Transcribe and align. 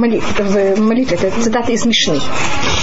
молитве, 0.00 0.44
в 0.44 0.80
молитве, 0.80 1.18
это 1.20 1.30
цитата 1.40 1.72
из 1.72 1.84
Мишны. 1.86 2.18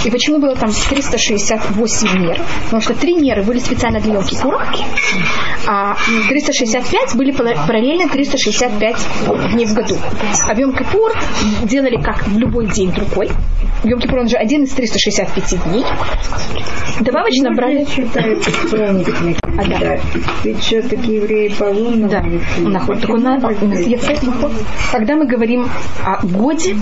И 0.04 0.10
почему 0.10 0.38
было 0.38 0.54
там 0.54 0.70
368 0.70 2.20
мер? 2.20 2.40
Потому 2.64 2.82
что 2.82 2.94
три 2.94 3.16
меры 3.16 3.42
были 3.42 3.58
специально 3.58 4.00
для 4.00 4.14
Йом-Кипура, 4.14 4.64
а 5.66 5.96
365 6.28 7.16
были 7.16 7.32
параллельно 7.32 8.08
365 8.08 8.96
дней 9.52 9.66
в 9.66 9.74
году. 9.74 9.96
А 10.48 10.54
в 10.54 10.58
Йом-Кипур 10.58 11.12
делали 11.64 12.00
как 12.00 12.26
в 12.26 12.38
любой 12.38 12.66
день 12.66 12.92
другой. 12.92 13.30
Йом 13.84 14.00
Кипур, 14.00 14.20
он 14.20 14.28
же 14.28 14.36
один 14.36 14.64
из 14.64 14.70
365 14.70 15.64
дней. 15.64 15.84
Добавочно 17.00 17.52
брали... 17.52 17.86
А, 19.56 19.64
да. 19.64 19.98
Ведь 20.44 20.58
все-таки 20.60 21.16
евреи 21.16 21.48
по 21.48 21.64
лунному. 21.64 22.08
Да. 22.08 22.22
Так 22.22 22.88
он, 23.10 23.22
когда 24.92 25.16
мы 25.16 25.26
говорим 25.26 25.68
о 26.04 26.26
годе, 26.26 26.76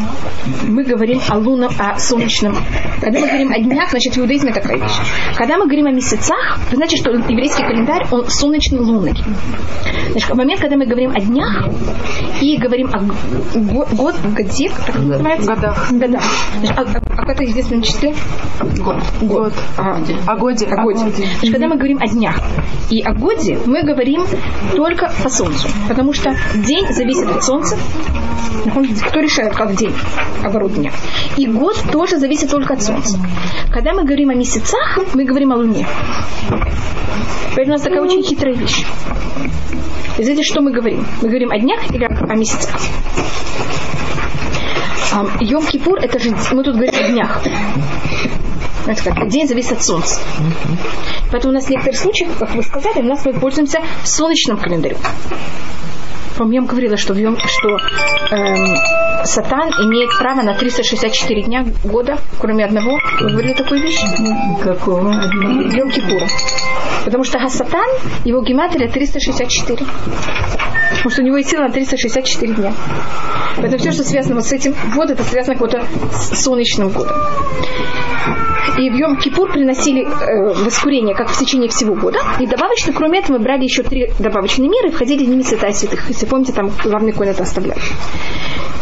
мы 0.67 0.85
говорим 0.85 1.21
о 1.29 1.39
лунном, 1.39 1.73
о 1.79 1.99
солнечном. 1.99 2.57
Когда 3.01 3.21
мы 3.21 3.27
говорим 3.27 3.53
о 3.53 3.59
днях, 3.59 3.91
значит, 3.91 4.15
в 4.15 4.19
иудаизме 4.19 4.53
такая 4.53 4.79
вещь. 4.79 4.99
Когда 5.37 5.57
мы 5.57 5.65
говорим 5.65 5.87
о 5.87 5.93
месяцах, 5.93 6.59
это 6.67 6.77
значит, 6.77 7.01
что 7.01 7.11
еврейский 7.11 7.63
календарь, 7.63 8.07
он 8.11 8.27
солнечный, 8.29 8.81
лунный. 8.81 9.15
Значит, 10.11 10.31
в 10.31 10.35
момент, 10.35 10.61
когда 10.61 10.77
мы 10.77 10.87
говорим 10.87 11.11
о 11.11 11.21
днях 11.21 11.69
и 12.41 12.57
говорим 12.57 12.91
о 12.93 13.01
год, 13.95 14.17
годе, 14.25 14.71
как 14.71 14.89
это 14.91 14.99
называется? 14.99 15.55
Годах. 15.55 15.93
Годах. 15.93 16.23
Значит, 16.59 16.79
а, 16.79 16.83
а 16.83 17.17
как 17.17 17.29
это 17.31 17.45
известно 17.45 17.77
на 17.79 17.83
числе? 17.83 18.15
Год. 18.79 19.03
Год. 19.21 19.53
А, 19.77 19.99
о 20.27 20.37
годе. 20.37 20.67
О 20.67 20.83
годе. 20.83 20.99
Значит, 20.99 21.53
когда 21.53 21.69
мы 21.69 21.77
говорим 21.77 21.99
о 22.01 22.07
днях 22.07 22.41
и 22.91 23.03
о 23.03 23.13
годе, 23.13 23.59
мы 23.67 23.83
говорим 23.83 24.25
только 24.75 25.11
по 25.23 25.29
солнцу. 25.29 25.69
Потому 25.89 26.13
что 26.13 26.35
день 26.55 26.87
зависит 26.93 27.29
от 27.29 27.45
солнца. 27.45 27.77
Кто 29.09 29.21
решает, 29.21 29.55
как 29.55 29.75
день 29.75 29.95
оборот 30.45 30.75
дня? 30.75 30.93
И 31.37 31.47
год 31.47 31.77
тоже 31.93 32.19
зависит 32.19 32.51
только 32.51 32.75
от 32.75 32.83
солнца. 32.83 33.19
Когда 33.71 33.93
мы 33.93 34.05
говорим 34.05 34.31
о 34.31 34.35
месяцах, 34.35 34.99
мы 35.15 35.25
говорим 35.25 35.53
о 35.53 35.57
луне. 35.57 35.87
Поэтому 37.55 37.75
у 37.75 37.79
нас 37.79 37.83
такая 37.83 38.01
очень 38.01 38.23
хитрая 38.23 38.55
вещь. 38.55 38.85
И 40.19 40.23
знаете, 40.23 40.43
что 40.43 40.61
мы 40.61 40.73
говорим? 40.73 41.07
Мы 41.21 41.29
говорим 41.29 41.51
о 41.51 41.59
днях 41.59 41.91
или 41.91 42.05
о 42.05 42.35
месяцах? 42.35 42.81
Йом-Кипур, 45.41 45.99
это 46.01 46.19
же, 46.19 46.31
мы 46.53 46.63
тут 46.63 46.75
говорим 46.75 46.95
о 46.95 47.09
днях. 47.09 47.43
Это 48.87 49.03
как 49.03 49.29
день 49.29 49.49
зависит 49.49 49.73
от 49.73 49.85
солнца. 49.85 50.21
Поэтому 51.31 51.53
у 51.53 51.55
нас 51.55 51.67
в 51.67 51.71
некоторых 51.71 51.99
случаях, 51.99 52.31
как 52.39 52.55
вы 52.55 52.63
сказали, 52.63 53.01
у 53.01 53.09
нас 53.09 53.25
мы 53.25 53.33
пользуемся 53.33 53.81
солнечным 54.05 54.59
календарем. 54.59 54.99
Я 56.39 56.63
говорила, 56.63 56.97
что, 56.97 57.15
в 57.15 57.17
что 57.17 57.69
эм, 58.31 58.77
Сатан 59.25 59.71
имеет 59.71 60.11
право 60.19 60.43
на 60.43 60.55
364 60.55 61.43
дня 61.43 61.65
года, 61.83 62.19
кроме 62.39 62.65
одного. 62.65 62.99
Вы 63.21 63.31
говорили 63.31 63.55
такую 63.55 63.81
вещь? 63.81 64.01
Какого? 64.63 65.13
Йом 65.13 65.91
Кипура. 65.91 66.29
Потому 67.05 67.25
что 67.25 67.39
Хасатан, 67.39 67.89
его 68.25 68.43
гематрия 68.43 68.89
364. 68.89 69.87
Потому 71.07 71.15
что 71.15 71.23
у 71.23 71.27
него 71.27 71.37
есть 71.37 71.51
сила 71.51 71.63
на 71.63 71.71
364 71.71 72.55
дня. 72.55 72.73
Поэтому 73.59 73.79
все, 73.79 73.93
что 73.93 74.03
связано 74.03 74.35
вот 74.35 74.45
с 74.45 74.53
этим 74.53 74.75
год, 74.93 75.09
это 75.09 75.23
связано 75.23 75.55
какой-то 75.55 75.87
с 76.11 76.43
солнечным 76.43 76.89
годом. 76.89 77.15
И 78.77 78.91
в 78.91 78.95
Йом 78.95 79.17
Кипур 79.17 79.53
приносили 79.53 80.03
э, 80.03 80.65
воскурение 80.65 81.15
как 81.15 81.31
в 81.31 81.39
течение 81.39 81.69
всего 81.69 81.95
года. 81.95 82.19
И 82.41 82.47
добавочно, 82.47 82.93
кроме 82.93 83.21
этого, 83.21 83.39
мы 83.39 83.45
брали 83.45 83.63
еще 83.63 83.85
три 83.85 84.11
добавочные 84.19 84.69
меры 84.69 84.89
и 84.89 84.91
входили 84.91 85.25
в 85.25 85.29
ними 85.29 85.43
святая 85.43 85.73
святых. 85.73 86.09
Если 86.09 86.27
помните, 86.27 86.53
там 86.53 86.73
главный 86.83 87.13
конь 87.13 87.29
это 87.29 87.45
оставлял. 87.45 87.79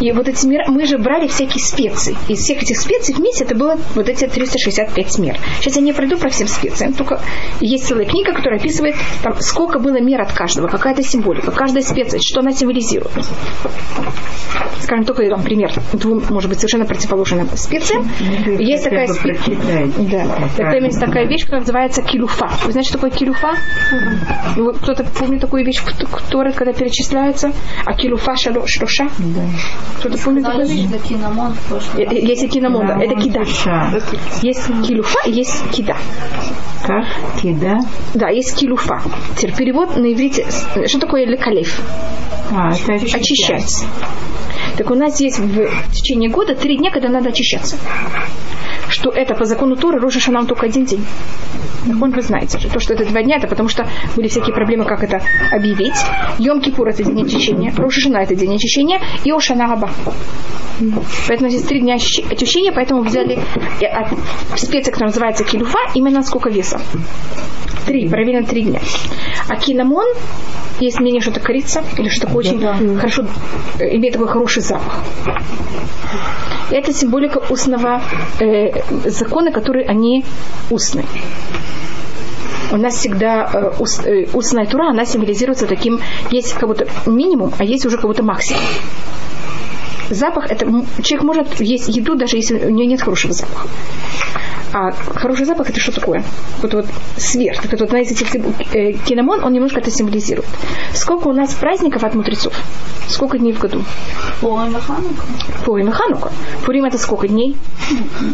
И 0.00 0.10
вот 0.12 0.28
эти 0.28 0.46
мер, 0.46 0.64
мы 0.68 0.86
же 0.86 0.98
брали 0.98 1.28
всякие 1.28 1.62
специи. 1.62 2.16
Из 2.28 2.40
всех 2.40 2.62
этих 2.62 2.78
специй 2.78 3.14
вместе 3.14 3.44
это 3.44 3.54
было 3.54 3.78
вот 3.94 4.08
эти 4.08 4.26
365 4.26 5.18
мер. 5.18 5.38
Сейчас 5.60 5.76
я 5.76 5.82
не 5.82 5.92
пройду 5.92 6.18
про 6.18 6.30
всем 6.30 6.48
специям, 6.48 6.92
только 6.94 7.20
есть 7.60 7.86
целая 7.86 8.04
книга, 8.04 8.32
которая 8.32 8.58
описывает, 8.58 8.96
там, 9.22 9.40
сколько 9.40 9.78
было 9.78 10.00
мер 10.00 10.20
от 10.20 10.32
каждого, 10.32 10.66
какая-то 10.66 11.02
символика, 11.02 11.50
каждая 11.52 11.82
специя, 11.82 12.13
что 12.22 12.40
она 12.40 12.52
символизирует. 12.52 13.12
Скажем, 14.80 15.06
только 15.06 15.26
там 15.30 15.42
пример 15.42 15.72
двум, 15.94 16.22
может 16.28 16.50
быть, 16.50 16.58
совершенно 16.58 16.84
противоположным 16.84 17.48
специям. 17.56 18.10
Есть 18.58 18.84
такая, 18.84 19.06
спе... 19.08 19.34
да. 19.34 20.48
такая, 20.56 20.80
есть 20.82 21.00
такая 21.00 21.26
вещь, 21.26 21.42
которая 21.42 21.60
называется 21.60 22.02
килюфа. 22.02 22.50
Вы 22.64 22.72
знаете, 22.72 22.90
что 22.90 22.98
такое 22.98 23.10
килюфа? 23.10 23.54
Ну, 24.56 24.72
кто-то 24.74 25.04
помнит 25.04 25.40
такую 25.40 25.64
вещь, 25.64 25.82
которая, 26.10 26.52
когда 26.52 26.72
перечисляется? 26.74 27.52
А 27.86 27.94
килуфа 27.94 28.36
шлоша? 28.36 29.08
Да. 29.18 29.42
Кто-то 30.00 30.18
помнит 30.18 30.44
такую 30.44 30.66
вещь? 30.66 30.86
Есть 32.20 32.44
и 32.44 32.48
киномон, 32.48 32.86
да. 32.86 33.02
Это 33.02 33.14
кида. 33.14 33.40
Есть 34.42 34.66
килуфа 34.86 35.26
и 35.26 35.32
есть 35.32 35.70
кида. 35.70 35.96
Как? 36.86 37.06
Кида? 37.40 37.78
Да, 38.12 38.28
есть 38.28 38.54
килуфа. 38.54 39.00
Теперь 39.36 39.56
перевод 39.56 39.96
на 39.96 40.12
иврите. 40.12 40.44
Что 40.86 40.98
такое 41.00 41.24
лекалев? 41.24 41.80
А, 42.52 42.72
это 42.72 43.16
очищать. 43.16 43.84
Так 44.76 44.90
у 44.90 44.94
нас 44.94 45.20
есть 45.20 45.38
в 45.38 45.92
течение 45.92 46.30
года 46.30 46.54
три 46.54 46.76
дня, 46.76 46.90
когда 46.90 47.08
надо 47.08 47.30
очищаться. 47.30 47.76
Что 48.88 49.10
это 49.10 49.34
по 49.34 49.44
закону 49.44 49.76
Тора 49.76 50.00
Рожа 50.00 50.20
Шанам 50.20 50.46
только 50.46 50.66
один 50.66 50.84
день. 50.84 51.04
Так 51.86 52.02
он 52.02 52.10
вы 52.10 52.22
знаете 52.22 52.58
же. 52.58 52.68
То, 52.68 52.80
что 52.80 52.94
это 52.94 53.04
два 53.04 53.22
дня, 53.22 53.36
это 53.36 53.46
потому 53.46 53.68
что 53.68 53.86
были 54.16 54.28
всякие 54.28 54.54
проблемы, 54.54 54.84
как 54.84 55.02
это 55.02 55.20
объявить. 55.50 55.96
Йом 56.38 56.60
Кипур 56.60 56.88
это 56.88 57.04
день 57.04 57.24
очищения, 57.24 57.72
Роша 57.76 58.00
Шана 58.00 58.18
это 58.18 58.34
день 58.34 58.54
очищения, 58.54 59.00
и 59.24 59.32
Ошана 59.32 59.72
Аба. 59.72 59.90
Поэтому 61.28 61.50
здесь 61.50 61.62
три 61.62 61.80
дня 61.80 61.94
очищения, 61.94 62.72
поэтому 62.72 63.02
взяли 63.02 63.38
от 63.80 64.58
специи, 64.58 64.90
которая 64.90 65.10
называется 65.10 65.44
килюфа, 65.44 65.78
именно 65.94 66.22
сколько 66.22 66.50
веса. 66.50 66.80
Три, 67.86 68.08
проверено 68.08 68.46
три 68.46 68.62
дня. 68.62 68.80
А 69.48 69.56
кинамон, 69.56 70.06
есть 70.80 71.00
мнение, 71.00 71.20
что 71.20 71.30
это 71.30 71.40
корица, 71.40 71.84
или 71.98 72.08
что 72.08 72.26
такое 72.26 72.38
очень 72.38 72.60
да. 72.60 72.76
хорошо, 72.96 73.26
э, 73.78 73.96
имеет 73.96 74.14
такой 74.14 74.28
хороший 74.28 74.62
запах. 74.62 75.04
Это 76.70 76.92
символика 76.92 77.42
устного 77.50 78.02
э, 78.40 78.70
закона, 79.10 79.52
которые 79.52 79.86
они 79.86 80.24
устные 80.70 81.04
у 82.72 82.76
нас 82.76 82.96
всегда 82.96 83.50
э, 83.52 83.72
уст, 83.78 84.06
э, 84.06 84.26
устная 84.32 84.66
тура, 84.66 84.90
она 84.90 85.04
символизируется 85.04 85.66
таким, 85.66 86.00
есть 86.30 86.54
как 86.54 86.68
будто 86.68 86.86
минимум, 87.06 87.52
а 87.58 87.64
есть 87.64 87.86
уже 87.86 87.96
как 87.96 88.06
будто 88.06 88.22
максимум. 88.22 88.62
Запах, 90.10 90.50
это 90.50 90.66
человек 91.02 91.22
может 91.22 91.60
есть 91.60 91.88
еду, 91.88 92.14
даже 92.14 92.36
если 92.36 92.66
у 92.66 92.70
нее 92.70 92.86
нет 92.86 93.00
хорошего 93.00 93.32
запаха. 93.32 93.68
А 94.74 94.90
хороший 94.90 95.46
запах 95.46 95.70
это 95.70 95.78
что 95.78 95.92
такое? 95.92 96.24
Вот 96.60 96.74
вот 96.74 96.86
свет. 97.16 97.60
Так 97.62 97.78
вот, 97.78 97.90
знаете, 97.90 98.16
э, 98.72 98.92
киномон, 99.06 99.44
он 99.44 99.52
немножко 99.52 99.78
это 99.78 99.88
символизирует. 99.88 100.48
Сколько 100.92 101.28
у 101.28 101.32
нас 101.32 101.54
праздников 101.54 102.02
от 102.02 102.16
мудрецов? 102.16 102.52
Сколько 103.06 103.38
дней 103.38 103.52
в 103.52 103.60
году? 103.60 103.84
Пурим 104.40 104.76
и 104.76 104.80
Ханука. 104.80 105.24
Пурим 105.64 105.88
и 105.90 105.92
Ханука. 105.92 106.32
Пурим 106.66 106.86
это 106.86 106.98
сколько 106.98 107.28
дней? 107.28 107.56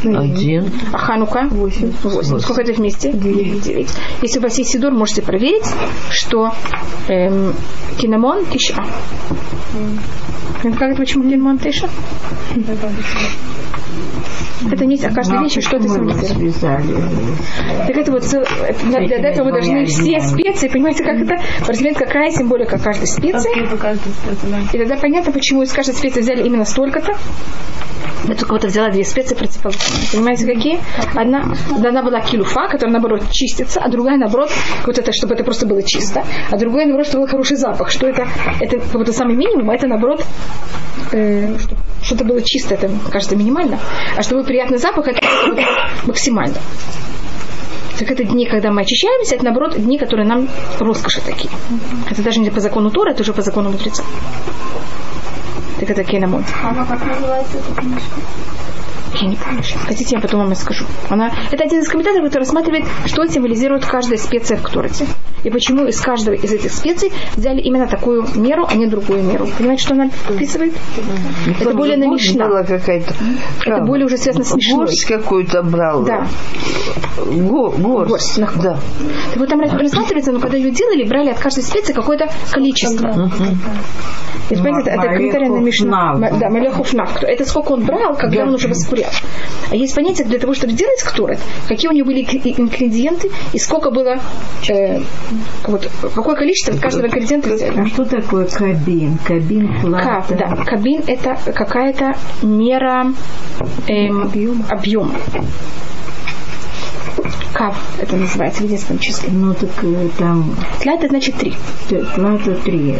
Один. 0.02 0.72
А 0.94 0.96
Ханука? 0.96 1.46
Восемь. 1.50 1.92
Восемь. 2.02 2.38
Сколько 2.38 2.62
это 2.62 2.72
вместе? 2.72 3.12
Девять. 3.12 3.60
Девять. 3.60 3.94
Если 4.22 4.38
у 4.38 4.42
вас 4.42 4.56
есть 4.56 4.70
Сидор, 4.70 4.92
можете 4.92 5.20
проверить, 5.20 5.66
что 6.10 6.54
эм, 7.08 7.52
киномон 7.98 8.46
тиша. 8.46 8.82
Как 10.62 10.92
это 10.92 10.96
почему 10.96 11.28
киномон 11.28 11.58
тиша? 11.58 11.90
Это 14.70 14.84
не 14.84 14.96
о 14.96 15.12
каждой 15.12 15.42
вещи, 15.42 15.60
что 15.60 15.76
это 15.76 15.88
символизирует. 15.88 16.54
Так 16.60 17.96
это 17.96 18.12
вот 18.12 18.24
для, 18.28 19.06
для 19.06 19.30
этого 19.30 19.46
вы 19.46 19.52
должны 19.52 19.84
все 19.86 20.20
специи, 20.20 20.68
понимаете, 20.68 21.04
как 21.04 21.20
это, 21.20 21.36
посмотреть, 21.60 21.96
какая 21.96 22.30
символика 22.30 22.78
каждой 22.78 23.06
специи. 23.06 23.50
И 24.72 24.78
тогда 24.78 24.96
понятно, 24.96 25.32
почему 25.32 25.62
из 25.62 25.72
каждой 25.72 25.94
специи 25.94 26.20
взяли 26.20 26.44
именно 26.46 26.64
столько-то. 26.64 27.14
Я 28.28 28.34
только 28.34 28.52
вот 28.52 28.64
взяла 28.64 28.90
две 28.90 29.04
специи 29.04 29.34
противоположные. 29.34 30.08
Понимаете, 30.12 30.46
какие? 30.46 30.78
Одна, 31.14 31.54
одна 31.74 32.02
была 32.02 32.20
килуфа, 32.20 32.68
которая, 32.68 32.92
наоборот, 32.92 33.30
чистится, 33.30 33.80
а 33.80 33.88
другая, 33.88 34.18
наоборот, 34.18 34.50
вот 34.86 34.98
это, 34.98 35.12
чтобы 35.12 35.34
это 35.34 35.42
просто 35.42 35.66
было 35.66 35.82
чисто. 35.82 36.22
А 36.50 36.56
другая, 36.58 36.86
наоборот, 36.86 37.06
чтобы 37.06 37.24
был 37.24 37.30
хороший 37.30 37.56
запах. 37.56 37.90
Что 37.90 38.06
это? 38.06 38.28
Это 38.60 38.78
как 38.78 38.92
будто 38.92 39.12
самый 39.12 39.36
минимум, 39.36 39.70
а 39.70 39.74
это, 39.74 39.86
наоборот, 39.86 40.22
э, 41.12 41.56
что, 41.58 41.76
что-то 42.10 42.24
было 42.24 42.42
чисто, 42.42 42.74
это, 42.74 42.90
кажется, 43.12 43.36
минимально. 43.36 43.78
А 44.16 44.22
чтобы 44.22 44.42
приятный 44.42 44.78
запах, 44.78 45.06
это 45.06 45.20
максимально. 46.06 46.56
Так 48.00 48.10
это 48.10 48.24
дни, 48.24 48.46
когда 48.46 48.72
мы 48.72 48.82
очищаемся, 48.82 49.36
это 49.36 49.44
наоборот 49.44 49.76
дни, 49.76 49.96
которые 49.96 50.26
нам 50.26 50.48
роскоши 50.80 51.20
такие. 51.20 51.50
Это 52.10 52.20
даже 52.22 52.40
не 52.40 52.50
по 52.50 52.58
закону 52.58 52.90
Тора, 52.90 53.12
это 53.12 53.22
уже 53.22 53.32
по 53.32 53.42
закону 53.42 53.70
мудреца. 53.70 54.02
Так 55.78 55.90
это 55.90 56.02
Кейнамон. 56.02 56.44
А 56.64 56.84
как 56.84 57.06
называется 57.06 57.58
эта 57.58 57.80
книжка? 57.80 58.20
Я 59.20 59.28
не 59.28 59.36
помню 59.36 59.62
сейчас. 59.62 59.82
Хотите, 59.82 60.16
я 60.16 60.20
потом 60.20 60.40
вам 60.40 60.50
расскажу. 60.50 60.86
Она... 61.10 61.32
Это 61.52 61.62
один 61.62 61.80
из 61.80 61.88
комментаторов, 61.88 62.26
который 62.26 62.42
рассматривает, 62.42 62.86
что 63.06 63.24
символизирует 63.26 63.86
каждая 63.86 64.18
специя 64.18 64.56
в 64.56 64.62
Ктороте. 64.62 65.06
И 65.44 65.50
почему 65.50 65.86
из 65.86 66.00
каждого 66.00 66.34
из 66.34 66.52
этих 66.52 66.72
специй 66.72 67.12
взяли 67.36 67.60
именно 67.60 67.86
такую 67.86 68.26
меру, 68.34 68.66
а 68.68 68.74
не 68.74 68.86
другую 68.86 69.22
меру. 69.22 69.46
Понимаете, 69.58 69.82
что 69.82 69.94
она 69.94 70.10
описывает? 70.28 70.74
Это 71.60 71.74
более 71.74 71.96
на 71.96 72.08
Мишна. 72.12 72.48
была 72.48 72.62
какая-то. 72.62 73.14
Это 73.64 73.82
более 73.84 74.06
уже 74.06 74.16
связано 74.16 74.44
с 74.44 74.54
Мишной. 74.54 74.86
Горсть 74.86 75.04
какую-то 75.06 75.62
брал. 75.62 76.04
Да. 76.04 76.26
Го- 77.16 77.70
горсть. 77.70 78.10
Горсть, 78.10 78.38
нахуй. 78.38 78.62
Да. 78.62 78.78
Так 79.30 79.36
вот 79.36 79.48
там 79.48 79.60
рассматривается, 79.60 80.32
но 80.32 80.40
когда 80.40 80.56
ее 80.56 80.70
делали, 80.70 81.04
брали 81.04 81.30
от 81.30 81.38
каждой 81.38 81.62
специи 81.62 81.92
какое-то 81.92 82.28
количество. 82.50 83.30
И 84.50 84.56
понимаете, 84.56 84.90
это, 84.90 85.00
это 85.00 85.14
комментарий 85.14 85.48
на 85.48 85.58
Мишна. 85.60 86.14
Да, 86.18 86.50
Малехов 86.50 86.92
Нав. 86.92 87.22
Это 87.22 87.44
сколько 87.44 87.72
он 87.72 87.84
брал, 87.84 88.16
когда 88.16 88.42
он 88.42 88.54
уже 88.54 88.68
воскурял. 88.68 89.10
А 89.70 89.76
есть 89.76 89.94
понятие 89.94 90.26
для 90.26 90.38
того, 90.38 90.54
чтобы 90.54 90.72
сделать 90.72 91.00
ктурет, 91.02 91.38
какие 91.68 91.88
у 91.88 91.94
него 91.94 92.06
были 92.06 92.22
ингредиенты 92.22 93.30
и 93.52 93.58
сколько 93.58 93.90
было, 93.90 94.18
э, 94.68 95.00
вот, 95.66 95.88
какое 96.14 96.36
количество 96.36 96.76
каждого 96.76 97.06
ингредиента 97.06 97.50
взяли. 97.54 97.78
А 97.78 97.86
что 97.86 98.04
такое 98.04 98.46
кабин? 98.46 99.18
Кабин 99.26 99.80
плата. 99.80 100.34
да. 100.34 100.64
Кабин 100.64 101.02
это 101.06 101.36
какая-то 101.52 102.14
мера 102.42 103.12
эм, 103.88 104.22
объема. 104.68 105.14
Кав 107.60 107.76
это 107.98 108.16
называется 108.16 108.62
в 108.62 108.64
единственном 108.64 109.00
числе. 109.00 109.28
Ну 109.30 109.52
так 109.52 109.68
э, 109.82 110.08
там 110.16 110.56
Тля 110.80 110.94
это 110.94 111.08
значит 111.08 111.34
три. 111.36 111.54
т- 111.90 112.02
плата 112.16 112.54
три. 112.64 112.92
э, 112.92 112.98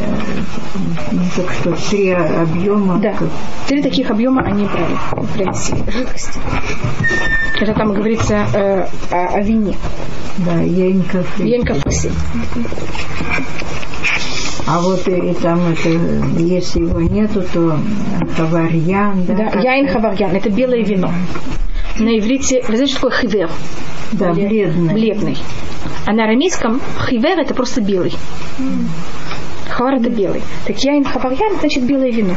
Ну 1.13 1.21
так 1.35 1.51
что, 1.51 1.73
три 1.89 2.11
объема. 2.11 2.99
Да. 2.99 3.15
как- 3.15 3.31
Три 3.69 3.81
таких 3.83 4.11
объема 4.11 4.43
они 4.43 4.65
брали, 4.67 5.25
приносили 5.35 5.83
жидкости. 5.91 6.39
Это 7.59 7.73
там 7.73 7.95
говорится 7.95 8.45
э, 8.53 8.87
о, 9.11 9.27
о 9.39 9.41
вине. 9.41 9.79
Да, 10.45 10.57
яйнка. 10.61 11.25
Венка 11.39 11.75
фаси. 11.77 12.11
А 14.67 14.79
вот 14.83 15.09
и, 15.09 15.13
и 15.31 15.35
там 15.35 15.59
это, 15.73 15.89
если 16.39 16.81
его 16.81 17.01
нету, 17.01 17.43
то 17.55 17.79
хаварьян, 18.37 19.25
да? 19.25 19.35
Да, 19.35 19.61
яин 19.61 19.89
хаварьян. 19.89 20.37
Это 20.37 20.51
белое 20.51 20.85
вино. 20.85 21.11
На 22.01 22.19
иврите, 22.19 22.63
вы 22.67 22.77
знаете, 22.77 22.95
что 22.95 23.09
такое 23.09 23.21
хивер? 23.21 23.51
Да, 24.13 24.33
бледный. 24.33 24.95
Бледный. 24.95 25.37
А 26.07 26.13
на 26.13 26.25
арамейском 26.25 26.81
хивер 27.07 27.39
это 27.39 27.55
просто 27.55 27.83
белый. 27.83 28.15
Хавар 29.69 29.97
это 29.97 30.11
белый. 30.11 30.43
Так 30.67 30.79
яин 30.83 31.05
хаварьян 31.05 31.59
значит 31.61 31.85
белое 31.85 32.11
вино. 32.11 32.35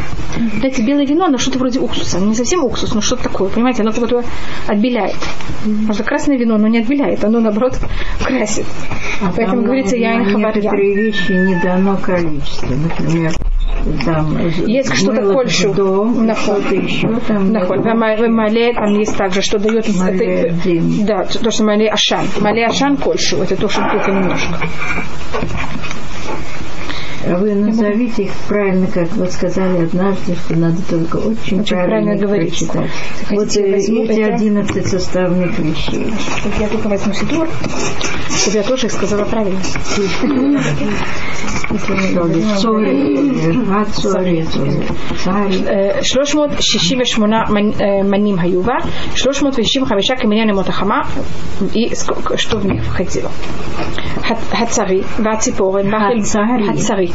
Знаете, 0.60 0.84
белое 0.84 1.06
вино, 1.06 1.26
оно 1.26 1.38
что-то 1.38 1.60
вроде 1.60 1.80
уксуса. 1.80 2.20
Не 2.20 2.36
совсем 2.36 2.64
уксус, 2.64 2.94
но 2.94 3.02
что-то 3.02 3.24
такое. 3.24 3.50
Понимаете, 3.50 3.82
оно 3.82 3.92
будто 3.92 4.24
отбеляет. 4.68 5.18
Потому 5.64 5.94
что 5.94 6.04
красное 6.04 6.38
вино, 6.38 6.56
оно 6.56 6.68
не 6.68 6.80
отбеляет, 6.80 7.24
оно 7.24 7.40
наоборот 7.40 7.80
красит. 8.24 8.66
А 9.22 9.32
Поэтому 9.36 9.64
говорится 9.64 9.96
яин 9.96 10.26
хаварьян. 10.26 10.56
Некоторые 10.56 10.96
вещи 10.96 11.32
не 11.32 11.56
дано 11.62 11.98
количество. 11.98 12.68
Например, 12.76 13.34
там 14.06 14.38
Есть 14.66 14.94
что-то 14.96 15.22
кольшу. 15.34 15.74
дом, 15.74 16.26
Нахуй. 16.26 16.44
что-то 16.62 16.76
еще 16.76 17.08
там. 17.28 17.52
Нахуй. 17.52 17.78
В 17.80 17.84
ма- 17.86 18.16
в 18.18 18.28
мале 18.30 18.74
там 18.74 18.98
есть 19.00 19.16
также, 19.18 19.42
что 19.42 19.60
дает... 19.60 19.88
Мале 19.96 20.54
это- 20.54 21.06
да, 21.06 21.24
то, 21.26 21.52
что 21.52 21.64
мале 21.64 21.90
ашан. 21.90 22.26
Мале 22.42 22.66
ашан 22.66 22.98
кольшу. 22.98 23.38
Это 23.42 23.56
то, 23.56 23.68
что 23.70 23.82
только 23.92 24.12
немножко. 24.12 24.58
А 27.26 27.38
Вы 27.38 27.56
назовите 27.56 28.24
их 28.24 28.32
правильно, 28.50 28.86
как 28.88 29.10
вы 29.14 29.28
сказали 29.28 29.86
однажды, 29.86 30.36
что 30.36 30.56
надо 30.60 30.82
только 30.90 31.16
очень, 31.18 31.62
Очень 31.62 31.76
правильно 31.78 32.18
говорить. 32.18 32.50
прочитать. 32.50 32.92
Хотите, 33.30 33.38
Вот 33.40 33.56
э, 33.56 33.78
эти 33.78 34.20
это? 34.22 34.34
11 34.36 34.88
составных 34.88 35.58
вещей. 35.58 36.14
Я 36.60 36.68
только 36.68 36.90
возьму 36.90 37.14
сидур, 37.14 37.48
чтобы 38.36 38.58
я 38.58 38.64
тоже 38.64 38.88
их 38.88 38.92
сказала 38.92 39.24
правильно. 39.24 39.60
Цори, 42.57 43.23
Гацори, 43.69 44.43
Цари. 45.25 45.65
אה, 45.69 46.03
368 46.03 47.45
מנ- 47.49 47.81
אה, 47.81 48.09
מנים 48.11 48.39
היו 48.39 48.63
בה, 48.63 48.73
365 49.15 50.11
כמניין 50.21 50.49
ימות 50.49 50.69
החמה, 50.69 51.01
היא 51.75 51.95
סק- 51.95 52.37
что 52.37 52.57
в 52.59 52.67
них 52.67 52.83
входило. 52.85 53.29
הת- 54.31 54.53
הצרי 54.53 55.01
והציפורן 55.25 55.87
והחל- 55.95 56.21
הצרי. 56.21 56.69
הצרי. 56.69 57.09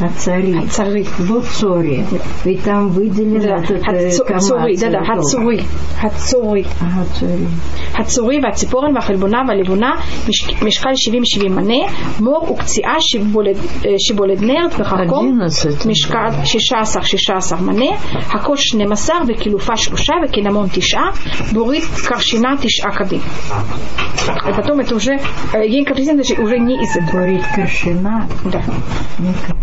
Ацари. 0.00 0.52
הצרי. 0.58 1.02
Вот 1.28 1.44
Цори. 1.58 2.02
Ведь 2.44 2.62
там 2.64 2.82
выделено 2.96 3.40
Да, 3.40 3.56
вот 3.56 3.70
это 3.70 3.90
הצו- 3.90 4.26
комат 4.28 4.38
צורי, 4.38 4.74
да, 4.76 4.88
да, 4.88 4.98
цветов. 4.98 5.18
הצורי, 5.18 5.60
הצורי. 6.02 6.62
Ага, 6.80 7.02
Цори. 7.20 7.46
הצורי 7.94 8.40
והציפורן 8.44 8.94
והחלבונה 8.94 9.38
והלבונה 9.48 9.90
מש- 10.28 10.62
משקל 10.62 10.88
70-70 10.96 11.52
מנה, 11.56 11.82
מור 12.20 12.52
וקציעה 12.52 12.94
שיבולד, 13.80 13.86
אה, 13.86 13.98
שיבולד 13.98 14.42
נרד 14.42 14.72
וחרקום 14.78 15.40
11. 15.42 15.86
משקל 15.86 16.28
16-16 16.44 17.60
מנה, 17.60 17.96
הכל 18.28 18.54
12 18.56 19.16
וקילופה 19.28 19.76
שלושה 19.76 20.14
וקינמון 20.24 20.66
תשעה, 20.72 21.10
בורית 21.52 21.84
קרשינה 22.08 22.48
תשעה 22.60 22.90
קבין. 22.90 23.20
потом 24.56 24.80
это 24.80 24.94
уже, 24.94 25.12
э, 25.52 25.66
ей 25.66 25.84
капризин 25.84 26.16
даже 26.16 26.34
уже 26.34 26.58
не 26.58 26.74
из 26.82 26.96
этого. 26.96 27.20
Говорит 27.20 27.44
Каршина. 27.54 28.28
Да. 28.44 28.62
Не 29.18 29.32
Каршина. 29.32 29.56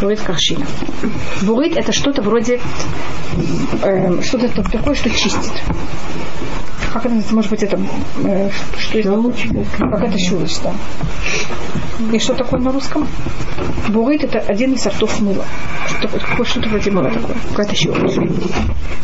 Бурит 0.00 0.20
каршина. 0.20 0.66
Бурит 1.42 1.76
это 1.76 1.92
что-то 1.92 2.22
вроде, 2.22 2.60
э, 3.82 4.22
что-то 4.22 4.48
такое, 4.62 4.94
что 4.94 5.10
чистит. 5.10 5.52
Как 6.92 7.06
это 7.06 7.14
называется? 7.14 7.34
Может 7.34 7.50
быть, 7.50 7.62
это 7.62 7.80
э, 8.24 8.50
что 8.78 8.98
это? 8.98 9.08
Щелочка. 9.10 9.64
Какая-то 9.78 10.18
щелочь, 10.18 10.58
да. 10.62 10.72
И 12.11 12.19
что 12.19 12.33
такое 12.33 12.59
на 12.61 12.71
русском? 12.71 13.07
Бурит 13.89 14.23
это 14.23 14.39
один 14.39 14.73
из 14.73 14.81
сортов 14.81 15.19
мыла. 15.19 15.45
Что 15.87 16.07
такое? 16.07 16.45
Что-то 16.45 16.69
вроде 16.69 16.91
мыла 16.91 17.11
такое. 17.11 17.35
Какая-то 17.51 17.75
щелочь. 17.75 18.17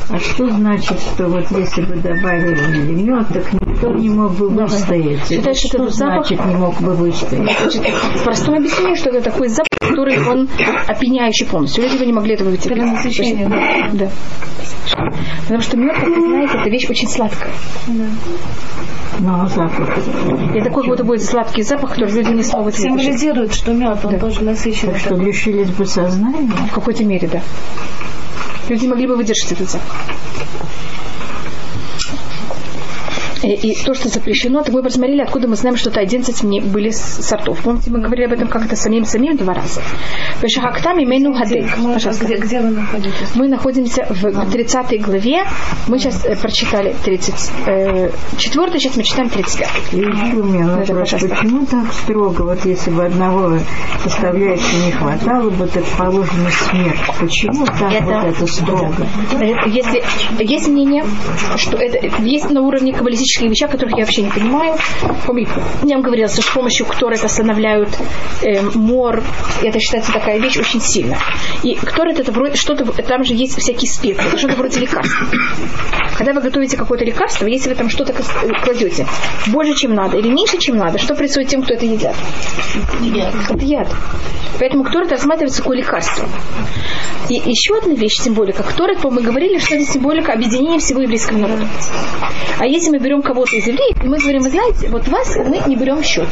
А 0.09 0.19
что 0.19 0.49
значит, 0.49 0.99
что 0.99 1.27
вот 1.27 1.45
если 1.51 1.81
бы 1.81 1.95
добавили 1.95 2.93
мед, 2.93 3.27
так 3.33 3.53
никто 3.53 3.91
не 3.93 4.09
мог 4.09 4.33
бы 4.33 4.49
выстоять? 4.49 5.27
Считаешь, 5.27 5.57
что 5.57 5.67
что 5.67 5.83
это 5.83 5.93
запах? 5.93 6.27
значит 6.27 6.45
не 6.45 6.55
мог 6.55 6.79
бы 6.79 6.93
выстоять? 6.93 7.57
Значит, 7.59 7.81
в 8.15 8.23
простом 8.23 8.55
объяснении, 8.55 8.95
что 8.95 9.09
это 9.09 9.31
такой 9.31 9.49
запах, 9.49 9.67
который 9.81 10.19
он 10.27 10.47
опьяняющий 10.87 11.45
полностью. 11.47 11.83
Люди 11.83 11.97
бы 11.97 12.05
не 12.05 12.13
могли 12.13 12.35
этого 12.35 12.49
вытерпеть. 12.49 12.77
Это 12.77 12.85
насыщение, 12.85 13.49
да? 13.49 13.89
Да. 13.93 14.09
Потому 15.43 15.61
что 15.61 15.77
мед, 15.77 15.95
как 15.95 16.07
вы 16.07 16.21
знаете, 16.29 16.57
это 16.59 16.69
вещь 16.69 16.89
очень 16.89 17.07
сладкая. 17.07 17.51
Ну, 17.87 19.31
а 19.41 19.47
запах. 19.47 19.97
И 20.53 20.61
такой 20.61 20.83
как 20.83 20.89
будто 20.91 21.03
будет 21.03 21.23
сладкий 21.23 21.63
запах, 21.63 21.91
который 21.91 22.11
люди 22.11 22.31
не 22.33 22.43
смогут. 22.43 22.75
Символизирует, 22.75 23.53
что 23.53 23.73
мед, 23.73 23.97
он 24.03 24.13
Да. 24.13 24.19
тоже 24.19 24.43
насыщенный. 24.43 24.93
Так 24.93 25.01
что 25.01 25.15
лишились 25.15 25.69
бы 25.69 25.85
сознания? 25.85 26.51
В 26.69 26.73
какой-то 26.73 27.05
мере, 27.05 27.27
да. 27.31 27.41
Люди 28.67 28.87
могли 28.87 29.07
бы 29.07 29.15
выдержать 29.15 29.51
этот 29.53 29.69
запах. 29.69 29.95
И, 33.45 33.53
и 33.71 33.75
то, 33.85 33.93
что 33.93 34.09
запрещено, 34.09 34.63
так 34.63 34.73
мы 34.73 34.81
посмотрели, 34.81 35.21
откуда 35.21 35.47
мы 35.47 35.55
знаем, 35.55 35.77
что 35.77 35.89
это 35.91 35.99
11 35.99 36.43
мне 36.43 36.61
были 36.61 36.89
с- 36.89 37.23
сортов. 37.25 37.59
Помните, 37.61 37.91
мы 37.91 37.99
говорили 37.99 38.25
об 38.25 38.33
этом 38.33 38.47
как-то 38.47 38.75
самим-самим 38.75 39.37
два 39.37 39.53
раза. 39.53 39.81
Пешахактам. 40.41 40.97
Мы- 40.97 41.93
Пожалуйста. 41.93 42.25
где, 42.25 42.37
где 42.37 42.59
вы 42.61 42.69
находитесь? 42.71 43.35
Мы 43.35 43.47
находимся 43.47 44.05
в 44.09 44.51
30 44.51 45.01
главе. 45.01 45.43
Мы 45.87 45.99
сейчас 45.99 46.25
э, 46.25 46.35
прочитали 46.35 46.95
34, 47.03 48.79
сейчас 48.79 48.97
мы 48.97 49.03
читаем 49.03 49.29
35. 49.29 49.69
И 49.93 49.97
еще 49.97 50.37
у 50.37 50.43
меня 50.43 50.67
вопрос, 50.75 51.09
почему 51.11 51.65
так 51.65 51.93
строго? 51.93 52.41
Вот 52.43 52.65
если 52.65 52.91
бы 52.91 53.05
одного 53.05 53.59
составляющего 54.03 54.85
не 54.85 54.91
хватало 54.91 55.49
бы, 55.49 55.67
так 55.67 55.83
положена 55.97 56.49
смерть. 56.51 56.99
Почему 57.19 57.65
так 57.65 57.91
Это- 57.91 58.05
вот 58.05 58.25
это 58.25 58.47
строго? 58.47 59.07
Э, 59.39 59.69
Если 59.69 60.03
есть 60.43 60.67
мнение, 60.67 61.03
что 61.57 61.77
это 61.77 62.21
есть 62.23 62.49
на 62.49 62.61
уровне 62.61 62.93
каббалистических 63.35 63.49
вещей, 63.49 63.67
которых 63.67 63.97
я 63.97 64.05
вообще 64.05 64.21
не 64.23 64.29
понимаю. 64.29 64.75
Помните, 65.25 65.51
я 65.83 65.95
вам 65.95 66.03
говорила, 66.03 66.29
что 66.29 66.41
с 66.41 66.45
помощью 66.45 66.85
которых 66.85 67.23
останавливают 67.23 67.89
э, 68.41 68.61
мор, 68.73 69.23
это 69.63 69.79
считается 69.79 70.11
такая 70.11 70.39
вещь 70.39 70.57
очень 70.57 70.81
сильная. 70.81 71.19
И 71.63 71.75
которое 71.75 72.15
это 72.15 72.31
вроде 72.31 72.55
что-то, 72.55 72.85
там 73.03 73.23
же 73.23 73.33
есть 73.33 73.57
всякие 73.57 73.85
это 74.13 74.37
что-то 74.37 74.55
вроде 74.55 74.79
лекарства. 74.79 75.27
Когда 76.17 76.33
вы 76.33 76.41
готовите 76.41 76.77
какое-то 76.77 77.05
лекарство, 77.05 77.45
если 77.45 77.69
вы 77.69 77.75
там 77.75 77.89
что-то 77.89 78.13
кладете 78.63 79.05
больше, 79.47 79.73
чем 79.73 79.93
надо, 79.93 80.17
или 80.17 80.29
меньше, 80.29 80.57
чем 80.57 80.77
надо, 80.77 80.97
что 80.97 81.15
происходит 81.15 81.49
тем, 81.49 81.63
кто 81.63 81.73
это 81.73 81.85
едят? 81.85 82.15
Это 83.49 83.65
яд. 83.65 83.87
Поэтому 84.59 84.83
ктор 84.83 85.03
это 85.03 85.11
рассматривается 85.15 85.61
как 85.61 85.73
лекарство. 85.73 86.27
И 87.29 87.33
еще 87.33 87.77
одна 87.77 87.95
вещь, 87.95 88.21
символика. 88.21 88.63
Ктор, 88.63 88.91
мы 89.03 89.21
говорили, 89.21 89.57
что 89.57 89.75
это 89.75 89.85
символика 89.85 90.31
объединения 90.33 90.79
всего 90.79 91.01
еврейского 91.01 91.37
народа. 91.37 91.67
А 92.59 92.65
если 92.65 92.91
мы 92.91 92.99
берем 92.99 93.21
кого-то 93.25 93.55
из 93.55 93.67
евреев, 93.67 94.03
и 94.03 94.07
мы 94.07 94.17
говорим, 94.19 94.41
вы 94.43 94.49
знаете, 94.49 94.87
вот 94.89 95.07
вас 95.07 95.35
мы 95.35 95.59
не 95.67 95.75
берем 95.75 95.97
в 96.01 96.05
счет. 96.05 96.27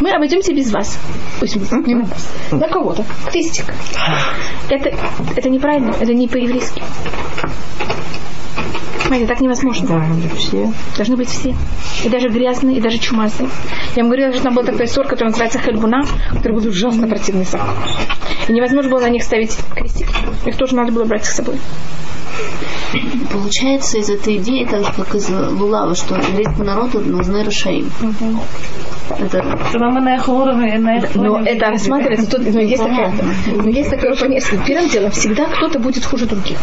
Мы 0.00 0.10
обойдемся 0.10 0.52
без 0.52 0.72
вас. 0.72 0.98
Пусть 1.38 1.56
мы- 1.56 1.82
не 1.86 1.94
на 1.94 2.04
вас. 2.04 2.28
На 2.50 2.68
кого-то. 2.68 3.04
Крестик. 3.30 3.66
Это, 4.68 4.90
это 5.36 5.48
неправильно, 5.48 5.94
это 6.00 6.12
не 6.14 6.26
по-еврейски. 6.26 6.82
Понимаете, 9.04 9.26
так 9.26 9.40
невозможно. 9.40 9.86
Должны 9.86 10.14
быть 10.14 10.38
все. 10.38 10.72
Должны 10.96 11.16
быть 11.16 11.28
все. 11.28 11.54
И 12.04 12.08
даже 12.08 12.28
грязные, 12.28 12.78
и 12.78 12.80
даже 12.80 12.98
чумазные. 12.98 13.50
Я 13.94 14.02
вам 14.02 14.10
говорила, 14.10 14.32
что 14.32 14.42
там 14.42 14.54
был 14.54 14.64
такой 14.64 14.88
сорт, 14.88 15.08
который 15.08 15.28
называется 15.28 15.58
хельбуна, 15.58 16.04
который 16.32 16.52
был 16.52 16.66
ужасно 16.66 17.06
противный 17.06 17.44
сорт. 17.44 17.62
И 18.48 18.52
невозможно 18.52 18.90
было 18.90 19.00
на 19.00 19.10
них 19.10 19.22
ставить 19.22 19.56
крестик. 19.74 20.08
Их 20.46 20.56
тоже 20.56 20.74
надо 20.74 20.90
было 20.90 21.04
брать 21.04 21.26
с 21.26 21.34
собой. 21.36 21.56
Получается 23.34 23.98
из 23.98 24.08
этой 24.08 24.36
идеи, 24.36 24.64
так 24.64 24.84
же, 24.84 24.92
как 24.96 25.12
из 25.16 25.28
Лулава, 25.28 25.96
что 25.96 26.14
еврейскому 26.14 26.62
народу 26.62 27.00
нужны 27.00 27.42
Рашаим. 27.42 27.90
Это 28.00 29.03
Чтобы 29.68 29.90
мы 29.90 30.00
на 30.00 30.14
их 30.16 30.28
уровне, 30.28 30.78
на 30.78 30.96
их 30.96 31.14
Но 31.14 31.32
уровне 31.32 31.50
это 31.50 31.70
рассматривается, 31.70 32.30
тут, 32.30 32.52
но 32.52 32.60
есть 32.60 32.82
такое, 32.82 33.12
но 33.54 33.68
есть 33.68 33.90
такое 33.90 34.14
понятие. 34.16 34.60
Первым 34.66 34.88
делом 34.88 35.10
всегда 35.10 35.44
кто-то 35.46 35.78
будет 35.78 36.04
хуже 36.04 36.26
других. 36.26 36.58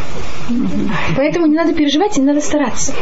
Поэтому 1.15 1.45
не 1.45 1.55
надо 1.55 1.73
переживать 1.73 2.17
и 2.17 2.21
не 2.21 2.27
надо 2.27 2.41
стараться. 2.41 2.93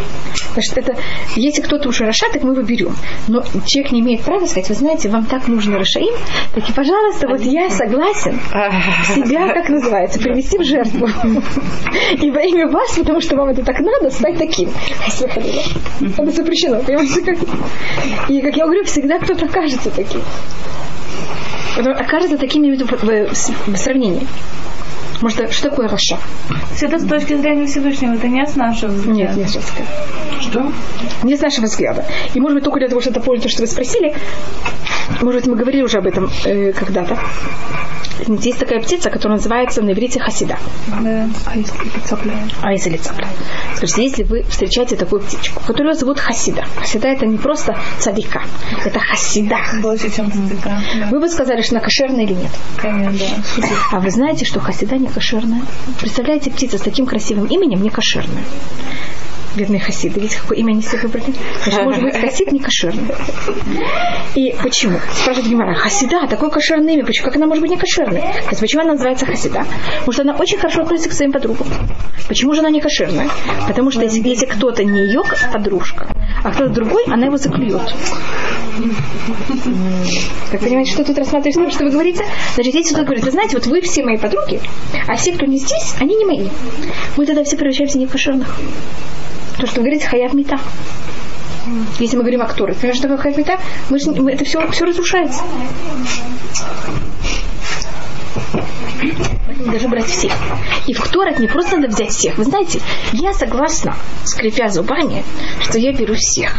Потому 0.49 0.63
что 0.63 0.79
это, 0.81 0.95
если 1.35 1.61
кто-то 1.61 1.89
уже 1.89 2.05
Раша, 2.05 2.25
так 2.33 2.43
мы 2.43 2.51
его 2.51 2.63
берем. 2.63 2.93
Но 3.27 3.41
человек 3.65 3.91
не 3.91 4.01
имеет 4.01 4.21
права 4.21 4.45
сказать, 4.45 4.67
вы 4.69 4.75
знаете, 4.75 5.09
вам 5.09 5.25
так 5.25 5.47
нужно 5.47 5.77
Рашаим, 5.77 6.13
так 6.53 6.69
и, 6.69 6.73
пожалуйста, 6.73 7.27
вот 7.29 7.41
я 7.41 7.69
согласен 7.69 8.39
себя, 9.15 9.53
как 9.53 9.69
называется, 9.69 10.19
привести 10.19 10.57
в 10.57 10.63
жертву. 10.63 11.07
И 12.21 12.31
во 12.31 12.41
имя 12.41 12.67
вас, 12.67 12.97
потому 12.97 13.21
что 13.21 13.37
вам 13.37 13.49
это 13.49 13.63
так 13.63 13.79
надо, 13.79 14.09
стать 14.09 14.37
таким. 14.37 14.69
Это 16.17 16.31
запрещено, 16.31 16.81
понимаете? 16.81 17.21
Как? 17.21 17.37
И, 18.29 18.41
как 18.41 18.55
я 18.55 18.65
говорю, 18.65 18.83
всегда 18.83 19.19
кто-то 19.29 19.45
окажется 19.45 19.91
таким. 19.91 20.21
Потом 21.75 21.93
окажется 21.93 22.37
таким, 22.37 22.63
имею 22.63 22.83
в 22.83 22.91
в, 22.91 23.03
в- 23.03 23.67
в 23.73 23.77
сравнении. 23.77 24.25
Может, 25.21 25.51
что 25.53 25.69
такое 25.69 25.87
Раша? 25.87 26.17
Все 26.75 26.87
это 26.87 26.97
с 26.97 27.05
точки 27.05 27.35
зрения 27.35 27.67
Всевышнего, 27.67 28.13
это 28.13 28.27
не 28.27 28.43
с 28.45 28.55
нашего 28.55 28.89
взгляда. 28.89 29.13
Нет, 29.13 29.35
не 29.35 29.45
с 29.45 29.55
нашего 29.55 29.61
взгляда. 29.61 29.91
Что? 30.41 30.71
Не 31.23 31.35
с 31.37 31.41
нашего 31.41 31.65
взгляда. 31.65 32.05
И, 32.33 32.39
может 32.39 32.55
быть, 32.55 32.63
только 32.63 32.79
для 32.79 32.87
того, 32.87 33.01
что 33.01 33.11
это 33.11 33.19
помнить, 33.19 33.43
то, 33.43 33.49
что 33.49 33.61
вы 33.61 33.67
спросили, 33.67 34.15
может 35.21 35.41
быть, 35.41 35.47
мы 35.47 35.55
говорили 35.57 35.83
уже 35.83 35.97
об 35.99 36.07
этом 36.07 36.29
э, 36.45 36.71
когда-то. 36.71 37.19
Есть 38.27 38.59
такая 38.59 38.81
птица, 38.81 39.09
которая 39.09 39.37
называется 39.37 39.81
на 39.81 39.91
иврите 39.91 40.19
хасида. 40.19 40.57
Да. 40.87 41.29
А 42.61 42.71
если 42.71 42.97
цапля? 42.97 43.27
Скажите, 43.75 44.03
если 44.03 44.23
вы 44.23 44.43
встречаете 44.43 44.95
такую 44.95 45.21
птичку, 45.21 45.61
которую 45.65 45.95
зовут 45.95 46.19
хасида. 46.19 46.65
Хасида 46.75 47.07
это 47.07 47.25
не 47.25 47.37
просто 47.37 47.77
цадика, 47.99 48.43
это 48.83 48.99
хасида. 48.99 49.57
Больше, 49.81 50.09
чем 50.13 50.31
цадика. 50.31 50.81
Вы 51.11 51.19
бы 51.19 51.29
сказали, 51.29 51.61
что 51.61 51.75
она 51.75 51.83
кошерная 51.83 52.23
или 52.23 52.33
нет. 52.33 52.51
Конечно, 52.77 53.27
да. 53.57 53.67
А 53.91 53.99
вы 53.99 54.09
знаете, 54.11 54.45
что 54.45 54.59
хасида 54.59 54.97
не 54.97 55.07
кошерная? 55.07 55.61
Представляете, 55.99 56.51
птица 56.51 56.77
с 56.77 56.81
таким 56.81 57.05
красивым 57.05 57.45
именем 57.45 57.81
не 57.81 57.89
кошерная. 57.89 58.43
Бедные 59.55 59.79
хасиды, 59.79 60.19
видите, 60.19 60.39
какое 60.41 60.59
имя 60.59 60.73
они 60.73 60.81
себе 60.81 60.99
выбрали? 60.99 61.33
Значит, 61.63 61.83
может 61.83 62.03
быть, 62.03 62.17
хасид 62.21 62.51
не 62.51 62.59
кошерный. 62.59 63.15
И 64.35 64.55
почему? 64.61 64.99
Спрашивает 65.11 65.49
Гимара, 65.49 65.73
хасида, 65.73 66.27
такое 66.27 66.49
кошерное 66.49 66.93
имя, 66.93 67.05
почему, 67.05 67.25
как 67.25 67.35
она 67.35 67.47
может 67.47 67.61
быть 67.61 67.71
не 67.71 67.77
кошерной? 67.77 68.21
То 68.21 68.49
есть, 68.49 68.61
почему 68.61 68.83
она 68.83 68.93
называется 68.93 69.25
хасида? 69.25 69.65
Потому 69.99 70.11
что 70.11 70.21
она 70.21 70.35
очень 70.35 70.57
хорошо 70.57 70.83
относится 70.83 71.09
к 71.09 71.13
своим 71.13 71.31
подругам. 71.31 71.67
Почему 72.27 72.53
же 72.53 72.59
она 72.59 72.69
не 72.69 72.79
кошерная? 72.79 73.29
Потому 73.67 73.89
что 73.91 74.03
если, 74.03 74.21
если 74.27 74.45
кто-то 74.45 74.83
не 74.83 75.05
ее 75.07 75.23
подружка, 75.51 76.07
а 76.43 76.51
кто-то 76.51 76.71
другой, 76.71 77.05
она 77.07 77.25
его 77.25 77.37
заклюет. 77.37 77.81
Как 80.51 80.61
понимаете, 80.61 80.91
что 80.91 81.03
тут 81.03 81.17
рассматривается, 81.17 81.69
что 81.71 81.85
вы 81.85 81.91
говорите? 81.91 82.23
Значит, 82.53 82.75
если 82.75 82.93
кто-то 82.93 83.05
говорит, 83.05 83.25
вы 83.25 83.31
знаете, 83.31 83.57
вот 83.57 83.65
вы 83.65 83.81
все 83.81 84.03
мои 84.03 84.17
подруги, 84.17 84.61
а 85.07 85.15
все, 85.15 85.33
кто 85.33 85.45
не 85.45 85.57
здесь, 85.57 85.95
они 85.99 86.15
не 86.15 86.25
мои. 86.25 86.49
Мы 87.17 87.25
тогда 87.25 87.43
все 87.43 87.57
превращаемся 87.57 87.97
в 87.97 88.01
некошерных. 88.01 88.55
То, 89.59 89.67
что 89.67 89.77
вы 89.81 89.87
говорите, 89.87 90.07
хаяв 90.07 90.33
мета. 90.33 90.59
Если 91.99 92.15
мы 92.15 92.21
говорим 92.23 92.41
о 92.41 92.45
Торе, 92.47 92.73
понимаешь, 92.73 92.97
что 92.97 93.07
такое 93.07 93.17
хаяв 93.21 93.37
мета? 93.37 93.59
Мы, 93.89 93.99
же- 93.99 94.11
мы- 94.11 94.31
это 94.31 94.45
все, 94.45 94.65
все 94.71 94.85
разрушается. 94.85 95.43
Должны 99.65 99.89
брать 99.89 100.05
всех. 100.05 100.31
И 100.87 100.93
в 100.93 101.07
Торах 101.09 101.39
не 101.39 101.47
просто 101.47 101.77
надо 101.77 101.93
взять 101.93 102.11
всех. 102.11 102.37
Вы 102.37 102.45
знаете, 102.45 102.79
я 103.13 103.33
согласна, 103.33 103.95
скрипя 104.23 104.69
зубами, 104.69 105.23
что 105.61 105.77
я 105.77 105.91
беру 105.93 106.15
всех. 106.15 106.55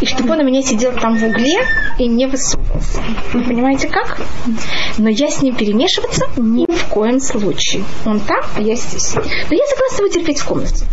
И 0.00 0.06
чтобы 0.06 0.32
он 0.32 0.40
у 0.40 0.44
меня 0.44 0.62
сидел 0.62 0.92
там 0.92 1.16
в 1.16 1.24
угле 1.24 1.58
и 1.98 2.06
не 2.06 2.26
высовывался. 2.26 3.00
Вы 3.32 3.42
понимаете 3.44 3.88
как? 3.88 4.20
Но 4.98 5.08
я 5.08 5.28
с 5.28 5.42
ним 5.42 5.54
перемешиваться 5.54 6.26
ни 6.36 6.66
в 6.70 6.84
коем 6.86 7.20
случае. 7.20 7.84
Он 8.04 8.20
там, 8.20 8.40
а 8.56 8.60
я 8.60 8.74
здесь. 8.74 9.14
Но 9.14 9.22
я 9.56 9.66
согласна 9.66 10.04
его 10.04 10.08
терпеть 10.08 10.38
в 10.40 10.46
комнате. 10.46 10.84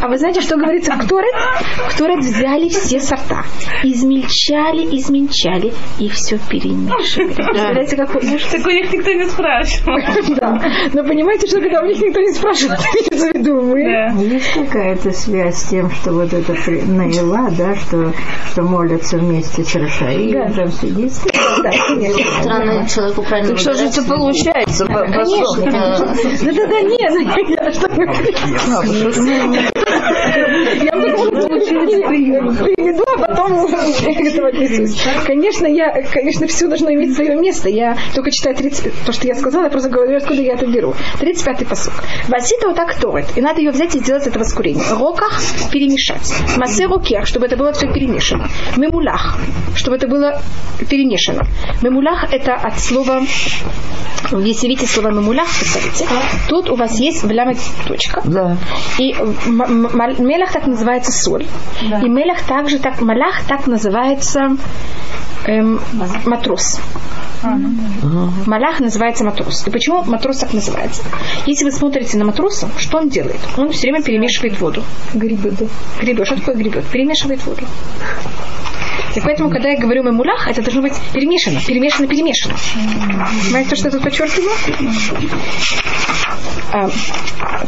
А 0.00 0.08
вы 0.08 0.18
знаете, 0.18 0.40
что 0.40 0.56
говорится 0.56 0.94
в 0.94 1.06
Торет? 1.08 1.34
В 1.90 1.98
Торет 1.98 2.20
взяли 2.20 2.68
все 2.68 3.00
сорта, 3.00 3.44
измельчали, 3.82 4.96
измельчали 4.96 5.72
и 5.98 6.08
все 6.08 6.38
перемешивали. 6.38 7.34
Представляете, 7.34 7.96
какой 7.96 8.34
ужас? 8.34 8.48
Так 8.50 8.66
у 8.66 8.70
них 8.70 8.92
никто 8.92 9.12
не 9.12 9.26
спрашивал. 9.26 9.98
Да. 10.36 10.60
Но 10.92 11.04
понимаете, 11.04 11.46
что 11.46 11.60
когда 11.60 11.82
у 11.82 11.86
них 11.86 12.00
никто 12.00 12.20
не 12.20 12.32
спрашивает, 12.32 12.80
имеется 12.80 13.30
в 13.30 13.34
виду 13.34 13.60
мы. 13.62 13.84
Да. 13.84 14.22
Есть 14.22 14.52
какая-то 14.54 15.12
связь 15.12 15.56
с 15.56 15.68
тем, 15.68 15.90
что 15.90 16.12
вот 16.12 16.32
это 16.32 16.54
Наила, 16.86 17.50
да, 17.50 17.74
что, 17.74 18.05
что 18.50 18.62
молятся 18.62 19.18
вместе 19.18 19.64
с 19.64 19.74
Рашаи, 19.74 20.32
Да. 20.32 20.52
там 20.54 20.68
все 20.70 20.88
есть. 20.88 21.22
Да, 21.62 21.70
странно 22.40 22.88
человеку 22.88 23.22
правильно 23.22 23.50
Так 23.50 23.58
что 23.58 23.74
же 23.74 23.84
это 23.86 24.02
получается? 24.02 24.86
по- 24.86 24.92
по 24.92 25.04
Конечно. 25.06 25.46
сути? 25.46 25.70
Да, 25.70 25.98
да, 25.98 26.66
да, 26.68 26.80
нет, 26.82 27.12
ну, 27.12 27.20
я 27.20 27.72
что 27.72 27.88
Я 30.76 30.92
приведу, 32.64 33.02
а 33.16 33.18
потом 33.26 33.68
отнесусь. 34.46 35.00
Конечно, 35.26 35.66
я, 35.66 36.02
конечно, 36.12 36.46
все 36.46 36.66
должно 36.66 36.92
иметь 36.92 37.14
свое 37.14 37.36
место. 37.36 37.68
Я 37.68 37.96
только 38.14 38.30
читаю 38.30 38.56
30, 38.56 39.04
то, 39.04 39.12
что 39.12 39.26
я 39.26 39.34
сказала, 39.34 39.64
я 39.64 39.70
просто 39.70 39.90
говорю, 39.90 40.16
откуда 40.16 40.42
я 40.42 40.54
это 40.54 40.66
беру. 40.66 40.94
35-й 41.20 41.66
посук. 41.66 41.94
Васита 42.28 42.68
вот 42.68 42.76
так 42.76 42.94
торет. 42.94 43.26
И 43.36 43.40
надо 43.40 43.60
ее 43.60 43.70
взять 43.70 43.94
и 43.94 43.98
сделать 43.98 44.26
это 44.26 44.38
воскурение. 44.38 44.84
Роках 44.90 45.40
перемешать. 45.72 46.32
Массе 46.56 46.86
рукех, 46.86 47.26
чтобы 47.26 47.46
это 47.46 47.56
было 47.56 47.72
все 47.72 47.92
перемешано. 47.92 48.48
Мемулах, 48.76 49.38
чтобы 49.74 49.96
это 49.96 50.08
было 50.08 50.40
перемешано. 50.88 51.46
Мемулах 51.82 52.32
это 52.32 52.54
от 52.54 52.78
слова 52.78 53.22
если 54.32 54.66
видите 54.66 54.86
слово 54.86 55.12
мемулах, 55.12 55.46
посмотрите, 55.46 56.06
тут 56.48 56.68
у 56.70 56.74
вас 56.74 56.98
есть 56.98 57.22
в 57.22 57.30
ляме 57.30 57.56
точка. 57.86 58.22
Да. 58.24 58.56
И 58.98 59.12
м- 59.12 59.36
м- 59.46 59.86
м- 59.86 60.26
мелах 60.26 60.52
так 60.52 60.66
называется 60.66 61.12
соль. 61.12 61.46
И 61.82 62.08
мелах 62.08 62.42
также 62.42 62.78
так, 62.78 63.00
малах 63.00 63.44
так 63.46 63.66
называется 63.66 63.75
эм, 65.46 65.80
матрос. 66.24 66.80
Малах 68.46 68.80
называется 68.80 69.24
матрос. 69.24 69.66
И 69.66 69.70
почему 69.70 70.02
матрос 70.04 70.38
так 70.38 70.52
называется? 70.52 71.02
Если 71.46 71.64
вы 71.64 71.72
смотрите 71.72 72.16
на 72.18 72.24
матроса, 72.24 72.68
что 72.78 72.98
он 72.98 73.08
делает? 73.08 73.40
Он 73.56 73.70
все 73.70 73.82
время 73.82 74.02
перемешивает 74.02 74.58
воду. 74.60 74.82
Грибы, 75.14 75.50
да. 75.50 75.66
Грибы. 76.00 76.24
Что 76.24 76.36
такое 76.36 76.54
грибы? 76.54 76.82
Перемешивает 76.90 77.44
воду. 77.44 77.62
И 79.14 79.20
поэтому, 79.20 79.48
когда 79.50 79.70
я 79.70 79.78
говорю 79.78 80.02
мемулах, 80.02 80.46
это 80.46 80.62
должно 80.62 80.82
быть 80.82 80.94
перемешано, 81.12 81.60
перемешано, 81.66 82.06
перемешано. 82.06 82.54
Понимаете, 83.44 83.70
то, 83.70 83.76
что 83.76 83.88
я 83.88 83.92
тут 83.92 84.02
подчеркиваю? 84.02 84.50
А, 86.72 86.88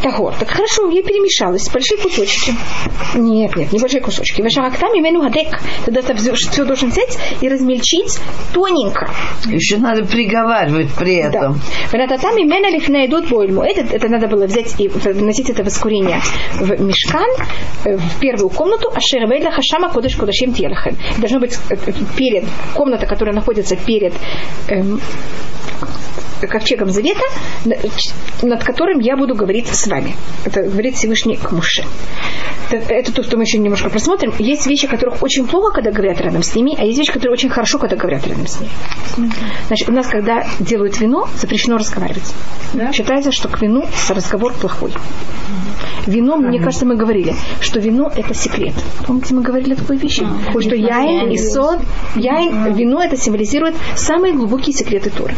Тагор. 0.02 0.34
Так 0.38 0.50
хорошо, 0.50 0.88
я 0.90 1.02
перемешалась. 1.02 1.68
Большие 1.70 1.98
кусочки. 1.98 2.54
Нет, 3.14 3.56
нет, 3.56 3.72
не 3.72 3.78
большие 3.78 4.00
кусочки. 4.00 4.42
Вашарактам 4.42 4.90
имену 4.90 5.20
гадек. 5.22 5.48
Тогда 5.84 6.00
это 6.00 6.14
все 6.34 6.64
должен 6.64 6.90
взять 6.90 7.18
и 7.40 7.48
размельчить 7.48 8.18
тоненько. 8.52 9.08
Еще 9.46 9.76
надо 9.78 10.04
приговаривать 10.04 10.88
при 10.94 11.22
Да. 11.22 11.28
этом. 11.28 11.60
Венататам 11.92 12.36
имена 12.36 12.70
лифна 12.70 13.06
идут 13.06 13.28
бойльму. 13.28 13.62
Это, 13.62 13.80
это 13.94 14.08
надо 14.08 14.26
было 14.28 14.46
взять 14.46 14.74
и 14.78 14.88
вносить 14.88 15.50
это 15.50 15.62
воскурение 15.64 16.20
в 16.54 16.80
мешкан, 16.80 17.28
э, 17.84 17.96
в 17.96 18.20
первую 18.20 18.50
комнату, 18.50 18.90
а 18.94 19.00
шервейля 19.00 19.50
хашама 19.50 19.88
кодыш 19.90 20.16
кодашим 20.16 20.52
тьелахем. 20.52 20.96
Должно 21.18 21.40
быть 21.40 21.58
э, 21.70 21.74
э, 21.86 21.92
перед, 22.16 22.44
комната, 22.74 23.06
которая 23.06 23.34
находится 23.34 23.76
перед 23.76 24.12
эм, 24.68 25.00
ковчегом 26.46 26.90
завета, 26.90 27.22
над 28.42 28.62
которым 28.64 29.00
я 29.00 29.16
буду 29.16 29.34
говорить 29.34 29.68
с 29.68 29.86
вами. 29.86 30.14
Это 30.44 30.62
говорит 30.62 30.96
Всевышний 30.96 31.36
к 31.36 31.50
Муше. 31.52 31.84
Это, 32.70 32.92
это 32.92 33.12
то, 33.12 33.22
что 33.22 33.36
мы 33.36 33.44
еще 33.44 33.58
немножко 33.58 33.88
просмотрим. 33.88 34.32
Есть 34.38 34.66
вещи, 34.66 34.86
которых 34.86 35.22
очень 35.22 35.46
плохо, 35.46 35.72
когда 35.72 35.90
говорят 35.90 36.20
рядом 36.20 36.42
с 36.42 36.54
ними, 36.54 36.76
а 36.78 36.84
есть 36.84 36.98
вещи, 36.98 37.12
которые 37.12 37.32
очень 37.32 37.48
хорошо, 37.48 37.78
когда 37.78 37.96
говорят 37.96 38.26
рядом 38.26 38.46
с 38.46 38.60
ними. 38.60 38.72
Значит, 39.68 39.88
у 39.88 39.92
нас, 39.92 40.06
когда 40.06 40.46
делают 40.60 41.00
вино, 41.00 41.28
запрещено 41.36 41.78
разговаривать. 41.78 42.34
Считается, 42.92 43.32
что 43.32 43.48
к 43.48 43.60
вину 43.62 43.84
разговор 44.08 44.52
плохой. 44.52 44.92
Вино, 46.06 46.36
мне 46.36 46.58
кажется, 46.58 46.86
мы 46.86 46.96
говорили, 46.96 47.34
что 47.60 47.80
вино 47.80 48.10
это 48.14 48.34
секрет. 48.34 48.74
Помните, 49.06 49.34
мы 49.34 49.42
говорили 49.42 49.74
такой 49.74 49.96
вещи? 49.96 50.26
что 50.60 50.74
яин 50.74 51.30
и 51.30 51.38
сон, 51.38 51.80
яин, 52.16 52.74
вино 52.74 53.02
это 53.02 53.16
символизирует 53.16 53.74
самые 53.96 54.34
глубокие 54.34 54.74
секреты 54.74 55.10
Торы. 55.10 55.34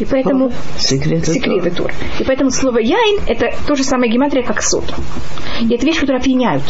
И 0.00 0.04
поэтому 0.04 0.52
Секреты 0.78 1.32
секреты 1.32 1.70
Торы. 1.70 1.94
И 2.20 2.24
поэтому 2.24 2.50
слово 2.50 2.78
яин 2.78 3.20
это 3.26 3.50
то 3.66 3.74
же 3.74 3.84
самое 3.84 4.10
гематрия, 4.12 4.42
как 4.44 4.62
сот. 4.62 4.84
И 5.60 5.74
это 5.74 5.86
вещь, 5.86 6.00
которая 6.00 6.20
опьяняют. 6.20 6.62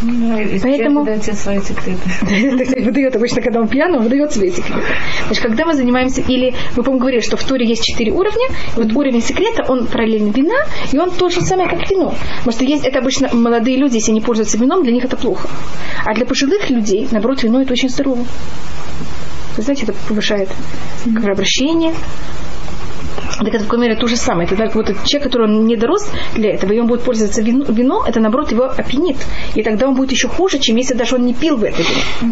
Поэтому- 0.00 1.04
Поэтому... 1.04 1.20
все 1.22 1.32
свои 1.34 1.60
секреты. 1.60 2.00
Выдает 2.84 3.16
обычно, 3.16 3.40
когда 3.40 3.60
он 3.60 3.68
пьян, 3.68 3.94
он 3.94 4.02
выдает 4.02 4.32
свои 4.32 4.50
секреты. 4.50 4.82
Значит, 5.26 5.42
когда 5.42 5.64
мы 5.64 5.74
занимаемся, 5.74 6.20
или 6.20 6.52
мы, 6.76 6.82
по-моему, 6.82 6.98
говорили, 7.00 7.20
что 7.22 7.36
в 7.36 7.44
Торе 7.44 7.66
есть 7.66 7.82
четыре 7.82 8.12
уровня, 8.12 8.46
и 8.76 8.80
вот 8.80 8.92
уровень 8.92 9.22
секрета, 9.22 9.64
он 9.68 9.86
параллельно 9.86 10.30
вина, 10.30 10.56
и 10.92 10.98
он 10.98 11.10
то 11.10 11.28
же 11.30 11.40
самое, 11.40 11.68
как 11.70 11.88
вино. 11.90 12.14
Потому 12.38 12.52
что 12.52 12.64
есть, 12.64 12.84
это 12.84 12.98
обычно 12.98 13.30
молодые 13.32 13.78
люди, 13.78 13.94
если 13.94 14.10
они 14.10 14.20
пользуются 14.20 14.58
вином, 14.58 14.82
для 14.82 14.92
них 14.92 15.04
это 15.04 15.16
плохо. 15.16 15.48
А 16.04 16.12
для 16.14 16.26
пожилых 16.26 16.68
людей, 16.70 17.08
наоборот, 17.10 17.42
вино 17.42 17.62
это 17.62 17.72
очень 17.72 17.88
здорово. 17.88 18.24
Вы 19.56 19.62
знаете, 19.62 19.84
это 19.84 19.94
повышает 20.08 20.48
кровообращение. 21.04 21.92
Так 23.38 23.48
это 23.48 23.64
в 23.64 23.66
какой 23.66 23.80
мере 23.80 23.96
то 23.96 24.06
же 24.06 24.16
самое. 24.16 24.48
Тогда 24.48 24.68
вот 24.72 24.90
этот 24.90 25.04
человек, 25.04 25.30
который 25.30 25.48
он 25.48 25.66
не 25.66 25.76
дорос 25.76 26.08
для 26.34 26.54
этого, 26.54 26.72
и 26.72 26.78
он 26.78 26.86
будет 26.86 27.02
пользоваться 27.02 27.42
вино, 27.42 27.64
вином, 27.68 28.04
это 28.06 28.20
наоборот 28.20 28.52
его 28.52 28.64
опьянит. 28.64 29.16
И 29.54 29.62
тогда 29.62 29.88
он 29.88 29.94
будет 29.94 30.12
еще 30.12 30.28
хуже, 30.28 30.58
чем 30.58 30.76
если 30.76 30.94
даже 30.94 31.16
он 31.16 31.24
не 31.24 31.34
пил 31.34 31.56
в 31.56 31.64
это 31.64 31.82
вино. 31.82 32.30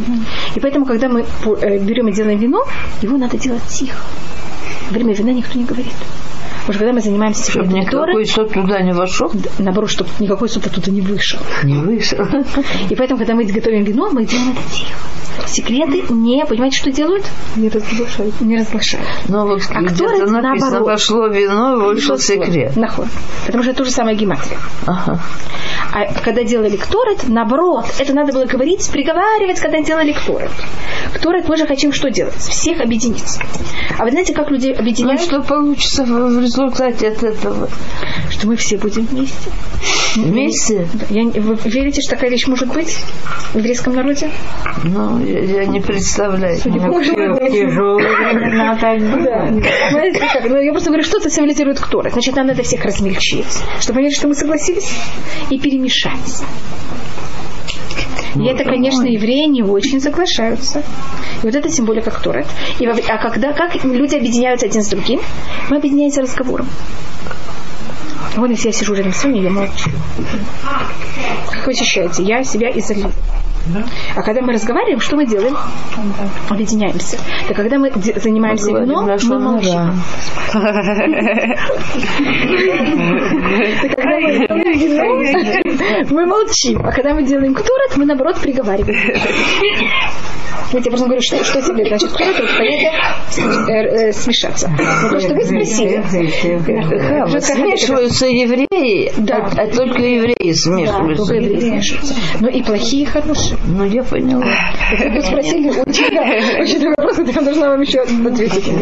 И 0.55 0.61
поэтому, 0.61 0.87
когда 0.87 1.09
мы 1.09 1.23
э, 1.23 1.79
берем 1.79 2.09
и 2.09 2.13
делаем 2.13 2.39
вино, 2.39 2.65
его 3.01 3.17
надо 3.17 3.37
делать 3.37 3.65
тихо. 3.67 3.99
Во 4.89 4.95
время 4.95 5.15
вина 5.15 5.33
никто 5.33 5.59
не 5.59 5.65
говорит. 5.65 5.95
Потому 6.67 6.75
что 6.75 6.79
когда 6.79 6.93
мы 6.93 7.01
занимаемся 7.01 7.51
Чтобы 7.51 7.73
никакой 7.73 8.25
сот 8.25 8.53
туда 8.53 8.81
не 8.83 8.93
вошел, 8.93 9.33
наоборот, 9.59 9.91
чтобы 9.91 10.11
никакой 10.21 10.49
суд 10.49 10.67
оттуда 10.67 10.93
не 10.93 11.01
вышел. 11.01 11.41
не 11.65 11.75
вышел. 11.75 12.19
И 12.89 12.95
поэтому, 12.95 13.19
когда 13.19 13.35
мы 13.35 13.45
готовим 13.45 13.83
вино, 13.83 14.11
мы 14.11 14.25
делаем 14.25 14.53
это 14.53 14.63
тихо. 14.71 14.95
Секреты 15.53 16.03
не, 16.11 16.45
понимаете, 16.47 16.79
что 16.79 16.91
делают? 16.91 17.25
Не 17.57 17.69
разглашают. 17.69 18.41
Не 18.41 18.57
разглашают. 18.57 19.07
Но 19.29 19.47
вот 19.47 19.61
А 19.71 19.83
кто 19.85 20.07
это 20.11 20.31
написано, 20.31 20.41
наоборот? 20.71 20.87
вошло 20.89 21.27
вино, 21.29 21.77
вышел 21.77 22.19
секрет. 22.19 22.75
Нахуй. 22.77 23.05
Потому 23.45 23.63
что 23.63 23.73
это 23.73 23.79
то 23.81 23.85
же 23.85 23.91
самое 23.91 24.17
гематрия. 24.17 24.59
Ага. 24.87 25.21
А 25.93 26.07
когда 26.23 26.43
делали 26.43 26.77
кторет, 26.77 27.29
наоборот, 27.29 27.85
это 27.99 28.15
надо 28.15 28.33
было 28.33 28.47
говорить, 28.47 28.89
приговаривать, 28.91 29.61
когда 29.61 29.81
делали 29.83 30.13
кторет. 30.13 30.51
Кторет 31.15 31.47
мы 31.49 31.57
же 31.59 31.67
хотим 31.67 31.93
что 31.93 32.11
делать? 32.11 32.35
Всех 32.37 32.81
объединить. 32.81 33.39
А 33.99 34.05
вы 34.05 34.11
знаете, 34.11 34.33
как 34.33 34.51
людей 34.51 34.73
Ну 34.75 34.81
объединяют? 34.81 35.21
что 35.21 35.43
получится 35.43 36.05
в 36.05 36.41
результате 36.41 37.09
от 37.09 37.23
этого? 37.23 37.69
Что 38.31 38.47
мы 38.47 38.57
все 38.57 38.79
будем 38.79 39.05
вместе. 39.05 39.51
Вместе? 40.17 40.87
Я, 41.11 41.25
вы 41.25 41.59
верите, 41.65 42.01
что 42.01 42.15
такая 42.15 42.31
вещь 42.31 42.47
может 42.47 42.73
быть 42.73 42.97
в 43.53 43.57
еврейском 43.59 43.95
народе? 43.95 44.31
Ну, 44.85 45.19
я, 45.25 45.42
я 45.45 45.65
не 45.67 45.81
представляю. 45.81 46.59
Ну, 46.65 47.03
тяжелые 47.03 48.17
времена 48.17 48.77
так 48.77 49.01
Да. 49.01 49.17
было. 49.17 49.63
Знаете, 49.91 50.21
как? 50.33 50.49
Ну, 50.49 50.61
я 50.61 50.73
просто 50.73 50.91
говорю, 50.91 51.05
что 51.05 51.19
это 51.19 51.31
символизирует 51.31 51.81
кто 51.81 52.03
Значит, 52.03 52.37
нам 52.37 52.47
надо 52.47 52.63
всех 52.63 52.85
размельчить. 52.85 53.47
Чтобы 53.81 53.99
понять, 53.99 54.15
что 54.15 54.29
мы 54.29 54.35
согласились, 54.35 54.91
и 55.51 55.59
перемешать. 55.59 56.43
И 58.35 58.45
это, 58.47 58.65
конечно, 58.65 59.05
евреи 59.05 59.47
не 59.47 59.63
очень 59.63 60.01
соглашаются. 60.01 60.83
И 61.43 61.47
вот 61.47 61.55
это 61.55 61.69
символика 61.69 62.11
Торет. 62.11 62.47
И 62.79 62.87
во- 62.87 62.95
а 63.09 63.19
когда, 63.19 63.53
как 63.53 63.85
люди 63.85 64.17
объединяются 64.17 64.67
один 64.67 64.83
с 64.83 64.89
другим? 64.89 65.21
Мы 65.69 65.77
объединяемся 65.77 66.23
разговором. 66.23 66.67
Вот 68.37 68.49
если 68.49 68.69
я 68.69 68.73
сижу 68.73 68.95
рядом 68.95 69.13
с 69.13 69.23
вами, 69.25 69.41
я 69.41 69.51
молчу. 69.51 69.91
Как 71.51 71.67
вы 71.67 71.73
ощущаете? 71.73 72.23
Я 72.23 72.43
себя 72.45 72.71
изолирую. 72.71 73.13
А 74.17 74.23
когда 74.23 74.41
мы 74.43 74.53
разговариваем, 74.53 75.01
что 75.01 75.17
мы 75.17 75.27
делаем? 75.27 75.57
Объединяемся. 76.49 77.19
Так 77.47 77.57
когда 77.57 77.79
мы 77.79 77.91
занимаемся 77.93 78.67
Говорим 78.71 78.89
вином, 78.89 79.07
мы 79.07 79.39
молчим. 79.39 80.03
когда 83.97 84.19
мы 84.21 84.39
делаем 84.39 84.79
вино, 84.79 86.07
мы 86.11 86.27
молчим. 86.27 86.85
А 86.85 86.93
когда 86.93 87.15
мы 87.15 87.23
делаем 87.25 87.55
ктурат, 87.55 87.97
мы 87.97 88.05
наоборот 88.05 88.41
приговариваем. 88.41 88.99
Вот 90.72 90.84
я 90.86 90.92
просто 90.92 91.06
говорю, 91.08 91.22
что, 91.22 91.44
что 91.44 91.62
тебе 91.62 91.86
значит 91.86 92.10
ктурат, 92.12 92.36
это 92.36 92.58
понятие 92.58 92.92
э, 93.68 94.10
э, 94.10 94.12
смешаться. 94.14 94.70
Но 94.70 95.10
то, 95.10 95.20
что 95.20 95.34
вы 95.34 95.44
спросили. 95.44 96.02
Хава, 97.00 97.26
Уже 97.26 97.40
как 97.40 97.44
смешиваются 97.44 98.26
евреи, 98.28 99.12
Да. 99.18 99.36
а, 99.38 99.62
а 99.62 99.68
только 99.68 100.02
евреи 100.02 100.36
Да, 100.40 100.54
смешиваются. 100.54 101.16
только 101.26 101.34
евреи 101.36 101.60
смешиваются. 101.60 102.14
Но 102.42 102.50
и 102.50 102.62
плохие, 102.64 103.04
и 103.04 103.06
хорошие. 103.06 103.58
Ну, 103.66 103.84
я 103.86 104.04
поняла. 104.04 104.46
Вы 104.92 105.22
спросили 105.22 105.70
очень, 105.70 106.14
да, 106.14 106.62
очень 106.62 106.80
трудный 106.80 106.96
вопрос, 106.98 107.18
я 107.36 107.42
должна 107.42 107.70
вам 107.70 107.82
еще 107.82 108.00
ответить. 108.02 108.74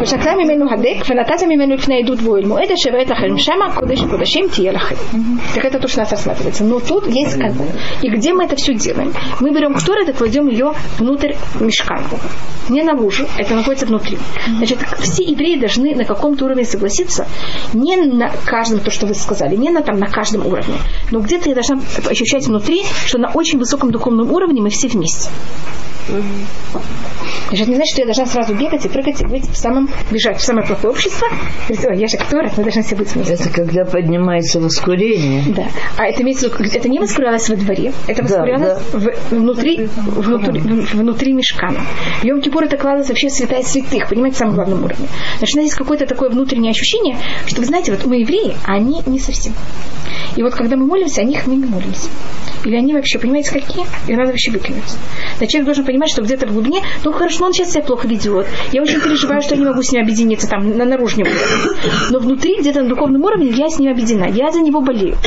ושתה 0.00 0.30
ממנו 0.44 0.64
הדק 0.72 1.04
ונתת 1.10 1.42
ממנו 1.48 1.74
לפני 1.74 2.02
עדות 2.02 2.18
ואוהל 2.22 2.44
מועד 2.46 2.70
אשר 2.74 2.90
בעת 2.92 3.10
לכם 3.10 3.38
שמה 3.38 3.74
קודש 3.74 4.00
קודשים 4.10 4.44
תהיה 4.54 4.72
לכם. 4.72 4.94
Так 5.54 5.64
это 5.64 5.78
то, 5.78 5.88
что 5.88 6.00
у 6.00 6.02
нас 6.02 6.10
рассматривается. 6.12 6.64
Но 6.64 6.80
тут 6.80 7.06
есть 7.06 7.38
как. 7.38 7.52
И 8.02 8.08
где 8.08 8.32
мы 8.32 8.44
это 8.44 8.56
все 8.56 8.74
делаем? 8.74 9.12
Мы 9.40 9.50
берем 9.52 9.74
ктуры 9.74 10.02
и 10.02 10.06
кладем 10.31 10.47
ее 10.47 10.73
внутрь 10.97 11.33
мешка. 11.59 12.01
Не 12.69 12.83
наружу, 12.83 13.27
это 13.37 13.53
находится 13.53 13.85
внутри. 13.85 14.17
Значит, 14.57 14.79
все 14.99 15.23
евреи 15.23 15.59
должны 15.59 15.93
на 15.93 16.05
каком-то 16.05 16.45
уровне 16.45 16.63
согласиться, 16.63 17.27
не 17.73 17.97
на 17.97 18.31
каждом, 18.45 18.79
то, 18.79 18.91
что 18.91 19.07
вы 19.07 19.13
сказали, 19.13 19.57
не 19.57 19.69
на, 19.69 19.81
там, 19.81 19.99
на 19.99 20.07
каждом 20.07 20.45
уровне, 20.45 20.75
но 21.11 21.19
где-то 21.19 21.49
я 21.49 21.55
должна 21.55 21.81
ощущать 22.09 22.47
внутри, 22.47 22.83
что 23.05 23.17
на 23.17 23.29
очень 23.29 23.59
высоком 23.59 23.91
духовном 23.91 24.31
уровне 24.31 24.61
мы 24.61 24.69
все 24.69 24.87
вместе. 24.87 25.29
Значит, 27.51 27.67
не 27.67 27.75
значит, 27.75 27.91
что 27.91 28.01
я 28.01 28.05
должна 28.05 28.25
сразу 28.27 28.55
бегать 28.55 28.85
и 28.85 28.87
прыгать 28.87 29.21
и 29.21 29.25
быть 29.25 29.43
в 29.49 29.57
самом, 29.57 29.89
бежать 30.09 30.37
в 30.37 30.41
самое 30.41 30.65
плохое 30.65 30.93
общество. 30.93 31.27
И 31.67 31.73
говорить, 31.73 31.85
«Ой, 31.91 31.99
я 31.99 32.07
же 32.07 32.17
кто 32.17 32.37
мы 32.37 32.63
должны 32.63 32.81
все 32.81 32.95
быть 32.95 33.13
вместе. 33.13 33.33
Это 33.33 33.49
когда 33.49 33.83
поднимается 33.83 34.61
воскурение. 34.61 35.43
Да. 35.53 35.67
А 35.97 36.05
это 36.05 36.23
имеется 36.23 36.49
в 36.49 36.57
виду, 36.57 36.71
это 36.73 36.87
не 36.87 36.99
воскурялось 36.99 37.49
во 37.49 37.57
дворе, 37.57 37.91
это 38.07 38.23
Да, 38.23 38.27
воскурялось 38.43 38.79
в- 38.93 39.35
внутри, 39.35 39.89
внутри, 39.97 40.61
внутри 40.61 41.33
мешкана. 41.33 41.81
В 42.21 42.23
Йом 42.23 42.41
Кипур 42.41 42.63
это 42.63 42.77
кладывалось 42.77 43.09
вообще 43.09 43.29
святая 43.29 43.63
святых, 43.63 44.07
понимаете, 44.07 44.35
в 44.35 44.39
самом 44.39 44.55
главном 44.55 44.85
уровне. 44.85 45.07
Значит, 45.39 45.55
у 45.55 45.57
нас 45.57 45.65
есть 45.65 45.75
какое-то 45.77 46.05
такое 46.05 46.29
внутреннее 46.29 46.71
ощущение, 46.71 47.17
что, 47.47 47.59
вы 47.59 47.65
знаете, 47.67 47.91
вот 47.91 48.05
мы 48.05 48.17
евреи, 48.21 48.55
а 48.65 48.75
они 48.75 49.01
не 49.05 49.19
совсем. 49.19 49.53
И 50.35 50.43
вот 50.43 50.53
когда 50.55 50.77
мы 50.77 50.85
молимся, 50.85 51.21
о 51.21 51.23
них 51.25 51.45
мы 51.47 51.55
не 51.55 51.65
молимся. 51.65 52.07
Или 52.63 52.75
они 52.75 52.93
вообще, 52.93 53.17
понимаете, 53.19 53.51
какие? 53.51 53.85
Их 54.07 54.17
надо 54.17 54.29
вообще 54.31 54.51
выкинуть. 54.51 54.83
Значит, 55.37 55.51
человек 55.51 55.65
должен 55.65 55.85
понимать, 55.85 56.09
что 56.09 56.21
где-то 56.21 56.47
в 56.47 56.53
глубине, 56.53 56.81
ну 57.03 57.11
хорошо, 57.11 57.40
он 57.47 57.53
сейчас 57.53 57.71
себя 57.71 57.83
плохо 57.83 58.07
ведет. 58.07 58.47
Я 58.71 58.81
очень 58.81 58.99
переживаю, 59.01 59.41
что 59.41 59.55
я 59.55 59.61
не 59.61 59.67
могу 59.67 59.81
с 59.81 59.91
ним 59.91 60.03
объединиться 60.03 60.47
там 60.47 60.77
на 60.77 60.85
наружном 60.85 61.27
уровне. 61.27 61.41
Но 62.09 62.19
внутри, 62.19 62.59
где-то 62.59 62.81
на 62.83 62.89
духовном 62.89 63.23
уровне, 63.23 63.49
я 63.49 63.69
с 63.69 63.79
ним 63.79 63.91
объединена. 63.91 64.25
Я 64.25 64.51
за 64.51 64.59
него 64.61 64.81
болею. 64.81 65.17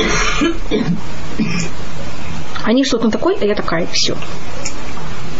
Они 2.63 2.83
что-то 2.83 3.09
такой, 3.09 3.37
а 3.39 3.45
я 3.45 3.55
такая. 3.55 3.87
Все. 3.91 4.15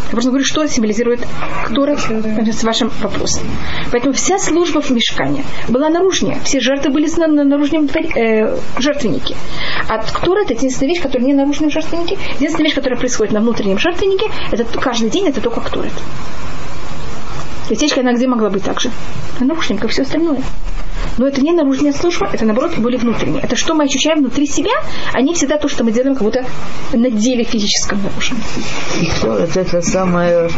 Я 0.06 0.12
просто 0.12 0.30
говорю, 0.30 0.46
что 0.46 0.66
символизирует 0.68 1.22
Ктора 1.66 1.98
с 1.98 2.64
вашим 2.64 2.92
вопросом. 3.02 3.44
Поэтому 3.92 4.14
вся 4.14 4.38
служба 4.38 4.80
в 4.82 4.90
мешкане 4.92 5.44
была 5.68 5.90
наружнее. 5.90 6.38
Все 6.44 6.60
жертвы 6.60 6.92
были 6.92 7.10
на, 7.18 7.28
на 7.28 7.44
наружном 7.44 7.90
э, 7.90 8.58
жертвеннике. 8.78 9.36
А 9.90 9.98
Ктора 9.98 10.44
это 10.44 10.54
единственная 10.54 10.94
вещь, 10.94 11.02
которая 11.02 11.26
не 11.26 11.34
на 11.34 11.42
наружном 11.42 11.72
жертвеннике. 11.72 12.18
Единственная 12.36 12.66
вещь, 12.66 12.76
которая 12.76 13.00
происходит 13.00 13.34
на 13.34 13.40
внутреннем 13.42 13.80
жертвеннике, 13.80 14.28
это 14.52 14.64
каждый 14.80 15.10
день, 15.10 15.28
это 15.28 15.42
только 15.42 15.62
Ктора. 15.62 15.90
Осечка 17.70 18.02
она 18.02 18.14
где 18.14 18.28
могла 18.28 18.50
быть 18.50 18.64
также? 18.64 18.92
На 19.40 19.48
наушниках, 19.48 19.92
все 19.92 20.04
остальное. 20.04 20.42
Но 21.18 21.28
это 21.28 21.42
не 21.42 21.54
наружная 21.54 21.94
служба, 21.94 22.30
это 22.32 22.46
наоборот 22.46 22.78
были 22.78 22.98
внутренние. 22.98 23.42
Это 23.42 23.56
что 23.56 23.74
мы 23.74 23.86
ощущаем 23.86 24.20
внутри 24.20 24.48
себя, 24.48 24.72
а 25.14 25.22
не 25.22 25.34
всегда 25.34 25.58
то, 25.58 25.68
что 25.68 25.84
мы 25.84 25.92
делаем 25.92 26.16
как 26.16 26.24
будто 26.24 26.46
на 26.94 27.10
деле 27.10 27.44
физическом 27.44 28.02
нарушении. 28.04 28.44
И 29.02 29.06
что 29.12 29.28
вот 29.32 29.56
это 29.56 29.82
самая 29.82 30.48
э, 30.48 30.50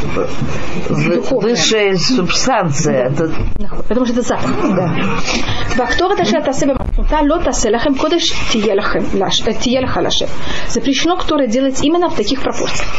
Духовная. 0.90 1.52
высшая 1.52 1.96
субстанция. 1.96 3.10
Да. 3.10 3.26
Это... 3.26 3.84
Потому 3.88 4.06
что 4.06 4.16
это 4.16 4.24
запах. 4.24 4.76
Да. 4.76 4.96
Бактор 5.78 6.12
это 6.14 6.26
шата 6.26 6.54
себе 6.54 6.76
та 7.10 7.22
лота 7.22 7.52
селахем 7.52 7.96
кодеш 7.96 8.34
тиелахем 8.52 9.06
лаш 9.14 9.42
э, 9.46 9.54
тиелахалашем. 9.54 10.28
Запрещено, 10.70 11.18
которое 11.18 11.48
делать 11.48 11.84
именно 11.84 12.10
в 12.10 12.16
таких 12.16 12.42
пропорциях. 12.42 12.90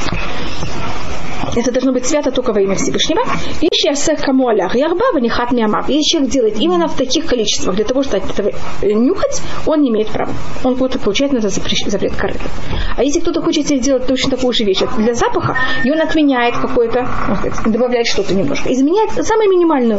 Это 1.56 1.72
должно 1.72 1.92
быть 1.92 2.06
свято 2.06 2.30
только 2.30 2.52
во 2.52 2.60
имя 2.60 2.74
Всевышнего. 2.74 3.22
И 3.60 3.68
сейчас 3.72 4.08
кому 4.22 4.48
алях 4.48 4.74
ярба 4.74 5.12
ванихат 5.12 5.52
миамав. 5.52 5.88
Если 5.88 6.02
человек 6.02 6.30
делает 6.30 6.60
именно 6.60 6.88
в 6.88 6.96
таких 6.96 7.26
количествах 7.26 7.76
для 7.76 7.84
того, 7.84 8.02
чтобы 8.02 8.24
этого 8.26 8.50
нюхать, 8.82 9.42
он 9.66 9.82
не 9.82 9.90
имеет 9.90 10.08
права. 10.08 10.32
Он 10.64 10.74
вот 10.74 10.98
получает 11.00 11.32
на 11.32 11.38
это 11.38 11.48
запрет 11.48 12.14
корыта. 12.16 12.44
А 12.96 13.04
если 13.04 13.20
кто-то 13.20 13.40
хочет 13.42 13.68
себе 13.68 13.78
делать 13.78 14.06
точно 14.06 14.32
такую 14.32 14.52
же 14.52 14.64
вещь 14.64 14.80
для 14.96 15.14
запаха, 15.14 15.56
и 15.84 15.90
он 15.90 16.00
отменяет 16.00 16.56
какой-то, 16.56 17.08
сказать, 17.38 17.72
добавляет 17.72 18.06
что-то 18.06 18.34
немножко, 18.34 18.72
изменяет 18.72 19.10
самый 19.24 19.48
минимальный 19.48 19.98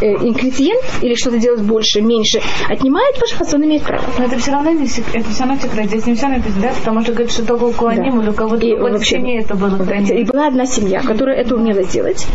э, 0.00 0.06
ингредиент 0.06 0.82
или 1.02 1.14
что-то 1.14 1.38
делать 1.38 1.62
больше, 1.62 2.00
меньше, 2.00 2.40
отнимает 2.68 3.18
пашхас, 3.18 3.52
он 3.54 3.64
имеет 3.64 3.82
право. 3.82 4.04
Но 4.18 4.24
это 4.24 4.38
все 4.38 4.52
равно 4.52 4.70
не 4.70 4.86
это 4.86 5.30
все 5.30 5.44
равно 5.44 5.60
секрет. 5.60 5.86
Здесь 5.86 6.06
не 6.06 6.14
все 6.14 6.28
написано, 6.28 6.62
да? 6.62 6.72
Потому 6.78 7.02
что 7.02 7.12
говорит, 7.12 7.32
что 7.32 7.44
только 7.46 7.64
у 7.64 7.72
Куаним 7.72 8.20
или 8.20 8.30
у 8.30 8.32
кого-то 8.32 8.66
И 8.66 8.74
вообще- 8.74 9.16
семье 9.16 9.40
это 9.40 9.54
было 9.54 9.76
Да. 9.78 9.96
И 9.96 10.24
была 10.24 10.46
одна 10.48 10.59
одна 10.60 10.66
семья, 10.66 11.00
которая 11.02 11.36
это 11.36 11.54
умела 11.54 11.82
делать, 11.84 12.26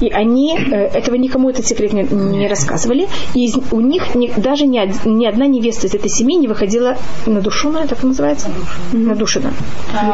и 0.00 0.08
они 0.10 0.56
э, 0.56 0.74
этого 0.86 1.16
никому 1.16 1.50
этот 1.50 1.66
секрет 1.66 1.92
не, 1.92 2.02
не 2.02 2.48
рассказывали, 2.48 3.08
и 3.34 3.44
из- 3.46 3.56
у 3.72 3.80
них 3.80 4.14
ни- 4.14 4.32
даже 4.36 4.66
ни, 4.66 4.78
ни 5.08 5.26
одна 5.26 5.46
невеста 5.46 5.86
из 5.86 5.94
этой 5.94 6.08
семьи 6.08 6.36
не 6.36 6.46
выходила 6.48 6.96
надушенная, 7.26 7.86
так 7.86 8.02
называется? 8.02 8.48
Надушена. 8.92 9.52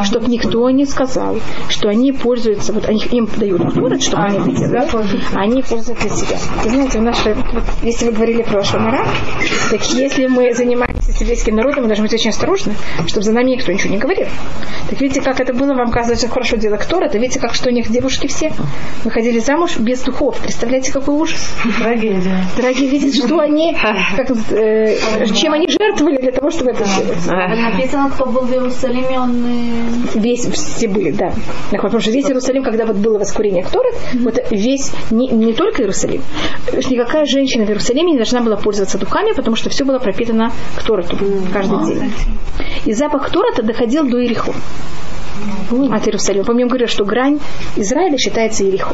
Чтобы 0.03 0.27
никто 0.27 0.69
не 0.69 0.85
сказал, 0.85 1.37
что 1.69 1.89
они 1.89 2.11
пользуются, 2.11 2.73
вот 2.73 2.87
они, 2.87 3.01
им 3.11 3.27
дают 3.37 3.61
город, 3.75 4.01
чтобы 4.01 4.23
они 4.23 4.37
это 4.39 4.51
делали, 4.51 4.77
а 5.33 5.39
они 5.41 5.61
пользуются 5.61 6.07
для 6.07 6.15
себя. 6.15 6.37
Вы 6.63 6.69
знаете, 6.69 6.99
в 6.99 7.01
нашей, 7.03 7.33
вот, 7.33 7.63
если 7.83 8.05
вы 8.07 8.11
говорили 8.13 8.41
про 8.43 8.63
Шамара, 8.63 9.05
так 9.71 9.83
если 9.93 10.27
мы 10.27 10.53
занимаемся 10.53 11.11
сибирским 11.11 11.55
народом, 11.55 11.83
мы 11.83 11.87
должны 11.89 12.05
быть 12.05 12.13
очень 12.13 12.29
осторожны, 12.31 12.73
чтобы 13.07 13.23
за 13.23 13.31
нами 13.31 13.51
никто 13.51 13.71
ничего 13.71 13.93
не 13.93 13.99
говорил. 13.99 14.27
Так 14.89 14.99
видите, 15.01 15.21
как 15.21 15.39
это 15.39 15.53
было, 15.53 15.73
вам 15.73 15.91
кажется, 15.91 16.15
что 16.17 16.29
хорошо 16.29 16.57
дело 16.57 16.77
кто 16.77 16.99
это, 17.01 17.17
видите, 17.17 17.39
как 17.39 17.53
что 17.59 17.69
у 17.69 17.73
них 17.73 17.91
девушки 17.91 18.27
все 18.27 18.53
выходили 19.03 19.39
замуж 19.39 19.77
без 19.77 20.01
духов. 20.01 20.39
Представляете, 20.39 20.93
какой 20.93 21.15
ужас? 21.15 21.53
Трагедия. 21.77 22.45
Дорогие, 22.55 22.89
видите, 22.89 23.25
что 23.25 23.39
они, 23.39 23.75
как, 23.75 24.31
э, 24.51 24.95
чем 25.35 25.51
они 25.51 25.67
жертвовали 25.67 26.21
для 26.21 26.31
того, 26.31 26.51
чтобы 26.51 26.71
это 26.71 26.85
сделать. 26.85 27.25
Написано, 27.27 28.09
кто 28.11 28.27
был 28.27 28.45
в 28.45 28.51
Иерусалиме, 28.53 29.19
он 29.19 29.45
э, 29.45 30.19
Весь, 30.19 30.45
все 30.45 30.87
были, 30.87 31.11
да. 31.11 31.33
Потому 31.71 31.99
что 31.99 32.11
весь 32.11 32.27
Иерусалим, 32.27 32.63
когда 32.63 32.85
вот 32.85 32.95
было 32.95 33.19
воскурение 33.19 33.65
Торы, 33.65 33.89
вот 34.21 34.39
весь, 34.51 34.93
не, 35.11 35.27
не 35.27 35.53
только 35.53 35.81
Иерусалим, 35.81 36.21
никакая 36.71 37.25
женщина 37.25 37.65
в 37.65 37.69
Иерусалиме 37.69 38.11
не 38.11 38.17
должна 38.17 38.39
была 38.39 38.55
пользоваться 38.55 38.97
духами, 38.97 39.33
потому 39.33 39.57
что 39.57 39.69
все 39.69 39.83
было 39.83 39.99
пропитано 39.99 40.53
к 40.77 40.83
Тороту 40.83 41.17
каждый 41.51 41.85
день. 41.87 42.13
И 42.85 42.93
запах 42.93 43.29
Торота 43.31 43.63
доходил 43.63 44.07
до 44.07 44.23
Ирихо. 44.23 44.53
От 45.91 46.07
Иерусалима. 46.07 46.45
Помню, 46.45 46.67
говорю, 46.67 46.87
что 46.87 47.05
грань 47.05 47.39
Израиля 47.75 48.17
считается 48.17 48.63
Ерехо. 48.63 48.93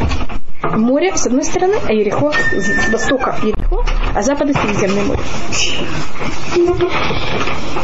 Море 0.74 1.16
с 1.16 1.26
одной 1.26 1.44
стороны, 1.44 1.76
а 1.88 1.94
Ерехо 1.94 2.32
с 2.32 2.90
востока 2.92 3.36
Ерехо, 3.44 3.84
а 4.14 4.22
запада 4.22 4.54
Средиземное 4.54 5.04
море. 5.06 5.20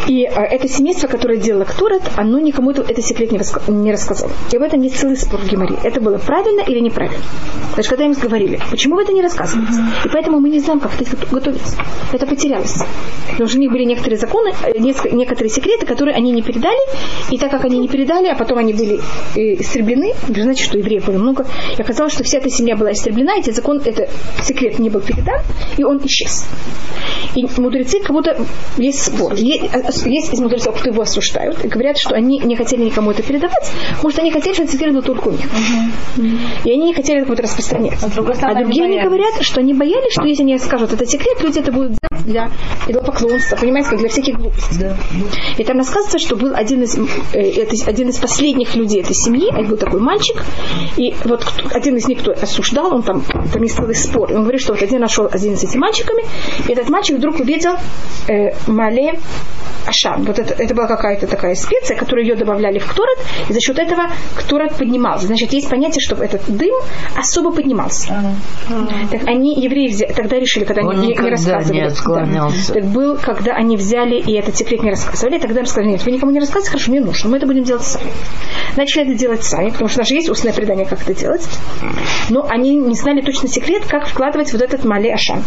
И 0.08 0.24
э, 0.24 0.30
это 0.30 0.68
семейство, 0.68 1.08
которое 1.08 1.38
делало 1.38 1.64
Ктурат, 1.64 2.02
оно 2.16 2.40
никому 2.40 2.72
это, 2.72 2.82
это 2.82 3.02
секрет 3.02 3.32
не, 3.32 3.92
рассказало. 3.92 4.32
И 4.52 4.58
об 4.58 4.64
этом 4.64 4.82
есть 4.82 4.98
целый 4.98 5.16
спор 5.16 5.40
в 5.40 5.48
Геморе. 5.48 5.78
Это 5.84 6.02
было 6.02 6.18
правильно 6.18 6.62
или 6.62 6.80
неправильно? 6.80 7.24
Значит, 7.74 7.90
когда 7.90 8.06
им 8.06 8.14
говорили, 8.14 8.60
почему 8.70 8.96
вы 8.96 9.04
это 9.04 9.14
не 9.14 9.22
рассказываете? 9.22 9.74
И 10.06 10.10
поэтому 10.10 10.40
мы 10.40 10.50
не 10.50 10.60
знаем, 10.60 10.80
как 10.80 11.00
это 11.00 11.16
готовится. 11.32 11.78
Это 12.12 12.26
потерялось. 12.26 12.78
Потому 13.30 13.48
что 13.48 13.58
у 13.58 13.62
них 13.62 13.72
были 13.72 13.84
некоторые 13.84 14.18
законы, 14.18 14.54
э, 14.64 14.80
некоторые 14.80 15.50
секреты, 15.50 15.86
которые 15.86 16.16
они 16.16 16.32
не 16.32 16.42
передали. 16.42 16.80
И 17.30 17.38
так 17.38 17.52
как 17.52 17.66
они 17.66 17.78
не 17.78 17.88
передали, 17.88 18.28
а 18.28 18.36
потом 18.36 18.58
они 18.58 18.74
были 18.74 19.00
э, 19.36 19.62
истреблены, 19.62 20.14
знаете, 20.28 20.64
что 20.64 20.78
евреев 20.78 21.06
было 21.06 21.18
много, 21.18 21.46
и 21.78 21.82
оказалось, 21.82 22.14
что 22.14 22.24
вся 22.24 22.40
эта 22.40 22.50
семья 22.50 22.71
была 22.76 22.92
истреблена, 22.92 23.38
этот 23.38 23.56
закон, 23.56 23.82
этот 23.84 24.10
секрет 24.44 24.80
не 24.80 24.90
был 24.90 25.02
передан, 25.02 25.42
и 25.78 25.84
он 25.84 26.00
исчез. 26.06 26.46
И 27.36 27.46
мудрецы 27.58 28.00
как 28.00 28.12
будто 28.12 28.38
есть 28.78 29.02
спор. 29.06 29.34
Есть, 29.36 30.06
есть 30.06 30.34
из 30.34 30.40
мудрецов, 30.40 30.78
кто 30.80 30.90
его 30.90 31.02
осуждают, 31.02 31.64
и 31.64 31.68
говорят, 31.68 31.98
что 31.98 32.16
они 32.16 32.40
не 32.40 32.56
хотели 32.56 32.84
никому 32.84 33.12
это 33.12 33.24
передавать, 33.24 33.72
потому 33.96 34.12
что 34.12 34.22
они 34.22 34.32
хотели, 34.32 34.54
чтобы 34.54 34.70
это 34.72 34.92
был 34.92 35.02
только 35.02 35.28
у 35.30 35.32
них. 35.32 35.46
И 36.64 36.72
они 36.72 36.86
не 36.88 36.94
хотели 36.94 37.20
это 37.20 37.28
как-то 37.28 37.44
распространять. 37.44 37.98
А 38.02 38.10
А 38.48 38.50
они 38.56 38.64
другие 38.66 38.86
они 38.86 38.96
говорят, 39.08 39.42
что 39.42 39.60
они 39.60 39.74
боялись, 39.74 40.12
что 40.14 40.26
если 40.26 40.44
они 40.44 40.58
скажут 40.60 40.94
этот 40.94 41.10
секрет, 41.10 41.42
люди 41.42 41.60
это 41.60 41.72
будут 41.72 41.90
делать 41.92 42.26
для 42.26 42.52
идолопоклонства, 42.88 43.56
понимаете, 43.56 43.90
как 43.90 44.00
для 44.00 44.10
всяких 44.10 44.36
глупостей. 44.38 44.86
И 45.58 45.64
там 45.64 45.78
рассказывается, 45.78 46.20
что 46.20 46.36
был 46.36 46.54
один 46.56 46.84
из, 46.84 46.96
э, 46.98 47.02
это- 47.34 47.90
один 47.90 48.10
из 48.10 48.18
последних 48.18 48.76
людей 48.76 49.02
этой 49.02 49.16
семьи, 49.16 49.50
это 49.52 49.68
был 49.70 49.78
такой 49.78 50.00
мальчик, 50.00 50.44
и 50.98 51.16
вот 51.26 51.44
кто- 51.44 51.70
один 51.76 51.98
из 51.98 52.08
них, 52.08 52.20
кто 52.20 52.32
осуждал, 52.32 52.94
он 52.94 53.04
там, 53.04 53.24
там 53.52 53.64
есть 53.64 53.76
целый 53.76 53.96
спор, 53.96 54.32
и 54.32 54.36
он 54.36 54.42
говорит, 54.44 54.62
что 54.62 54.74
вот 54.74 54.82
один 54.84 55.00
нашел 55.02 55.28
один 55.32 55.58
с 55.58 55.64
этими 55.64 55.80
мальчиками, 55.80 56.24
и 56.68 56.72
этот 56.72 56.90
мальчик 56.90 57.18
вдруг 57.22 57.40
увидел 57.40 57.74
э, 58.28 58.50
мале 58.68 59.14
ашам. 59.88 60.24
Вот 60.24 60.38
это, 60.40 60.54
это 60.62 60.74
была 60.76 60.88
какая-то 60.88 61.28
такая 61.28 61.56
специя, 61.56 61.98
которую 61.98 62.26
ее 62.26 62.36
добавляли 62.36 62.80
в 62.80 62.88
ктурат, 62.88 63.18
и 63.50 63.54
за 63.54 63.60
счет 63.60 63.78
этого 63.80 64.10
ктурат 64.36 64.76
поднимался. 64.76 65.28
Значит, 65.28 65.54
есть 65.54 65.70
понятие, 65.70 66.02
что 66.02 66.16
этот 66.16 66.42
дым 66.48 66.74
особо 67.16 67.52
поднимался. 67.52 68.36
Так 69.12 69.28
они, 69.28 69.56
евреи, 69.62 69.90
взя- 69.90 70.14
тогда 70.14 70.38
решили, 70.38 70.66
когда 70.66 70.82
Он 70.82 70.98
они 70.98 71.08
не, 71.08 71.16
не 71.16 71.30
рассказывали. 71.30 71.80
не 71.82 71.86
отклонялся. 71.88 72.74
Да. 72.74 72.80
Так 72.82 72.90
был, 72.92 73.18
когда 73.18 73.54
они 73.54 73.78
взяли 73.78 74.20
и 74.20 74.34
этот 74.34 74.56
секрет 74.58 74.84
не 74.84 74.90
рассказывали, 74.92 75.40
тогда 75.40 75.62
им 75.62 75.66
сказали, 75.66 75.92
нет, 75.92 76.06
вы 76.06 76.12
никому 76.12 76.32
не 76.32 76.40
рассказывайте, 76.40 76.72
хорошо, 76.72 76.92
мне 76.92 77.02
нужно, 77.02 77.30
мы 77.30 77.38
это 77.38 77.48
будем 77.48 77.64
делать 77.64 77.84
сами. 77.84 78.12
Начали 78.78 79.04
это 79.06 79.16
делать 79.16 79.44
сами, 79.44 79.70
потому 79.70 79.90
что 79.90 80.00
даже 80.00 80.14
есть 80.16 80.30
устное 80.30 80.54
предание, 80.54 80.86
как 80.86 81.02
это 81.02 81.14
делать. 81.14 81.48
Но 82.30 82.46
они 82.50 82.76
не 82.76 82.96
знали 82.96 83.22
точно 83.22 83.48
секрет, 83.48 83.84
как 83.88 84.08
вкладывать 84.08 84.52
вот 84.54 84.62
этот 84.62 84.86
мале 84.86 85.14
ашан. 85.14 85.44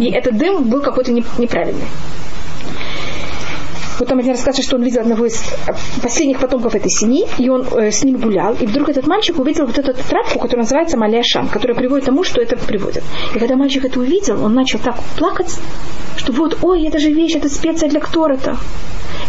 И 0.00 0.10
этот 0.10 0.36
дым 0.38 0.64
был 0.64 0.77
какой-то 0.80 1.12
не- 1.12 1.24
неправильный. 1.38 1.88
Потом 3.98 4.18
один 4.18 4.32
рассказывает, 4.32 4.64
что 4.66 4.76
он 4.76 4.82
видел 4.82 5.00
одного 5.00 5.26
из 5.26 5.42
последних 6.02 6.38
потомков 6.38 6.74
этой 6.74 6.90
семьи, 6.90 7.26
и 7.38 7.48
он 7.48 7.66
э, 7.72 7.90
с 7.90 8.04
ним 8.04 8.18
гулял, 8.18 8.54
и 8.54 8.66
вдруг 8.66 8.88
этот 8.88 9.06
мальчик 9.06 9.38
увидел 9.38 9.66
вот 9.66 9.78
эту 9.78 9.92
трапку, 9.92 10.38
которая 10.38 10.64
называется 10.64 10.96
маляшан, 10.96 11.48
которая 11.48 11.76
приводит 11.76 12.04
к 12.04 12.06
тому, 12.06 12.24
что 12.24 12.40
это 12.40 12.56
приводит. 12.56 13.02
И 13.34 13.38
когда 13.38 13.56
мальчик 13.56 13.84
это 13.84 13.98
увидел, 14.00 14.42
он 14.44 14.54
начал 14.54 14.78
так 14.78 14.96
плакать, 15.18 15.54
что 16.16 16.32
вот, 16.32 16.58
ой, 16.62 16.84
это 16.86 16.98
же 16.98 17.10
вещь, 17.10 17.34
это 17.36 17.48
специя 17.48 17.88
для 17.88 18.00
ктора-то. 18.00 18.56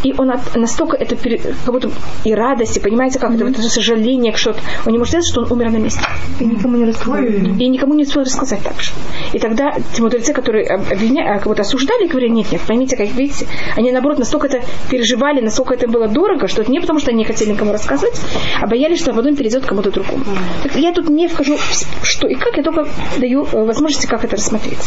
И 0.04 0.14
он 0.18 0.30
от- 0.32 0.56
настолько 0.56 0.96
это 0.96 1.16
как 1.16 1.74
будто 1.74 1.90
и 2.24 2.34
радость, 2.34 2.78
и 2.78 2.80
понимаете, 2.80 3.20
как 3.20 3.34
это, 3.34 3.46
вот 3.46 3.54
это 3.58 3.70
сожаление, 3.70 4.34
что 4.36 4.56
он 4.86 4.92
не 4.94 4.98
может 4.98 5.12
сказать, 5.12 5.28
что 5.28 5.42
он 5.42 5.52
умер 5.52 5.72
на 5.72 5.78
месте. 5.78 6.02
И 6.40 6.46
никому 6.46 6.78
не 6.78 6.86
рассказали. 6.86 7.56
И 7.60 7.68
никому 7.68 7.94
не 7.96 8.04
успел 8.04 8.24
рассказать 8.24 8.62
так 8.64 8.80
же. 8.82 8.92
И 9.34 9.40
тогда 9.40 9.76
те 9.94 10.02
мудрецы, 10.02 10.34
которые 10.34 10.68
об- 10.68 10.92
обвиня... 10.92 11.34
как 11.38 11.48
будто 11.48 11.62
осуждали, 11.64 12.08
говорили, 12.08 12.32
нет, 12.32 12.52
нет, 12.52 12.62
поймите, 12.66 12.96
как 12.96 13.10
видите, 13.12 13.46
они 13.76 13.92
наоборот 13.92 14.20
настолько 14.20 14.48
это 14.48 14.59
переживали, 14.90 15.42
настолько 15.42 15.74
это 15.74 15.88
было 15.88 16.08
дорого, 16.08 16.48
что 16.48 16.62
это 16.62 16.72
не 16.72 16.80
потому, 16.80 17.00
что 17.00 17.12
они 17.12 17.20
не 17.20 17.26
хотели 17.26 17.52
никому 17.52 17.72
рассказывать, 17.72 18.20
а 18.62 18.68
боялись, 18.68 19.00
что 19.00 19.14
потом 19.14 19.36
перейдет 19.36 19.66
кому-то 19.66 19.92
другому. 19.92 20.24
Так 20.64 20.76
я 20.76 20.94
тут 20.94 21.10
не 21.10 21.28
вхожу 21.28 21.58
что 22.04 22.28
и 22.28 22.36
как, 22.36 22.58
я 22.58 22.64
только 22.64 22.88
даю 23.18 23.46
э, 23.46 23.66
возможности, 23.66 24.08
как 24.08 24.24
это 24.24 24.36
рассмотреть. 24.36 24.80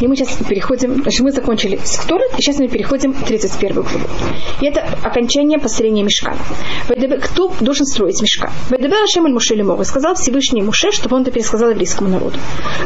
И 0.00 0.08
мы 0.08 0.16
сейчас 0.16 0.36
переходим, 0.48 1.02
значит, 1.02 1.20
мы 1.20 1.30
закончили 1.30 1.78
с 1.82 1.98
Ктуры, 1.98 2.24
и 2.38 2.40
сейчас 2.40 2.58
мы 2.58 2.68
переходим 2.68 3.12
к 3.12 3.22
31 3.22 3.74
главу. 3.74 4.06
И 4.62 4.66
это 4.66 4.82
окончание 5.02 5.58
построения 5.58 6.02
мешкана. 6.02 6.38
ВДБ 6.88 7.18
Кто 7.20 7.52
должен 7.60 7.84
строить 7.84 8.20
мешкан? 8.22 8.50
ВДБ 8.70 8.92
Ашем 9.04 9.26
аль 9.26 9.32
Муше 9.32 9.54
Лемор. 9.54 9.84
Сказал 9.84 10.14
Всевышний 10.14 10.62
Муше, 10.62 10.90
чтобы 10.90 11.16
он 11.16 11.22
это 11.22 11.30
пересказал 11.30 11.70
еврейскому 11.70 12.08
народу. 12.08 12.38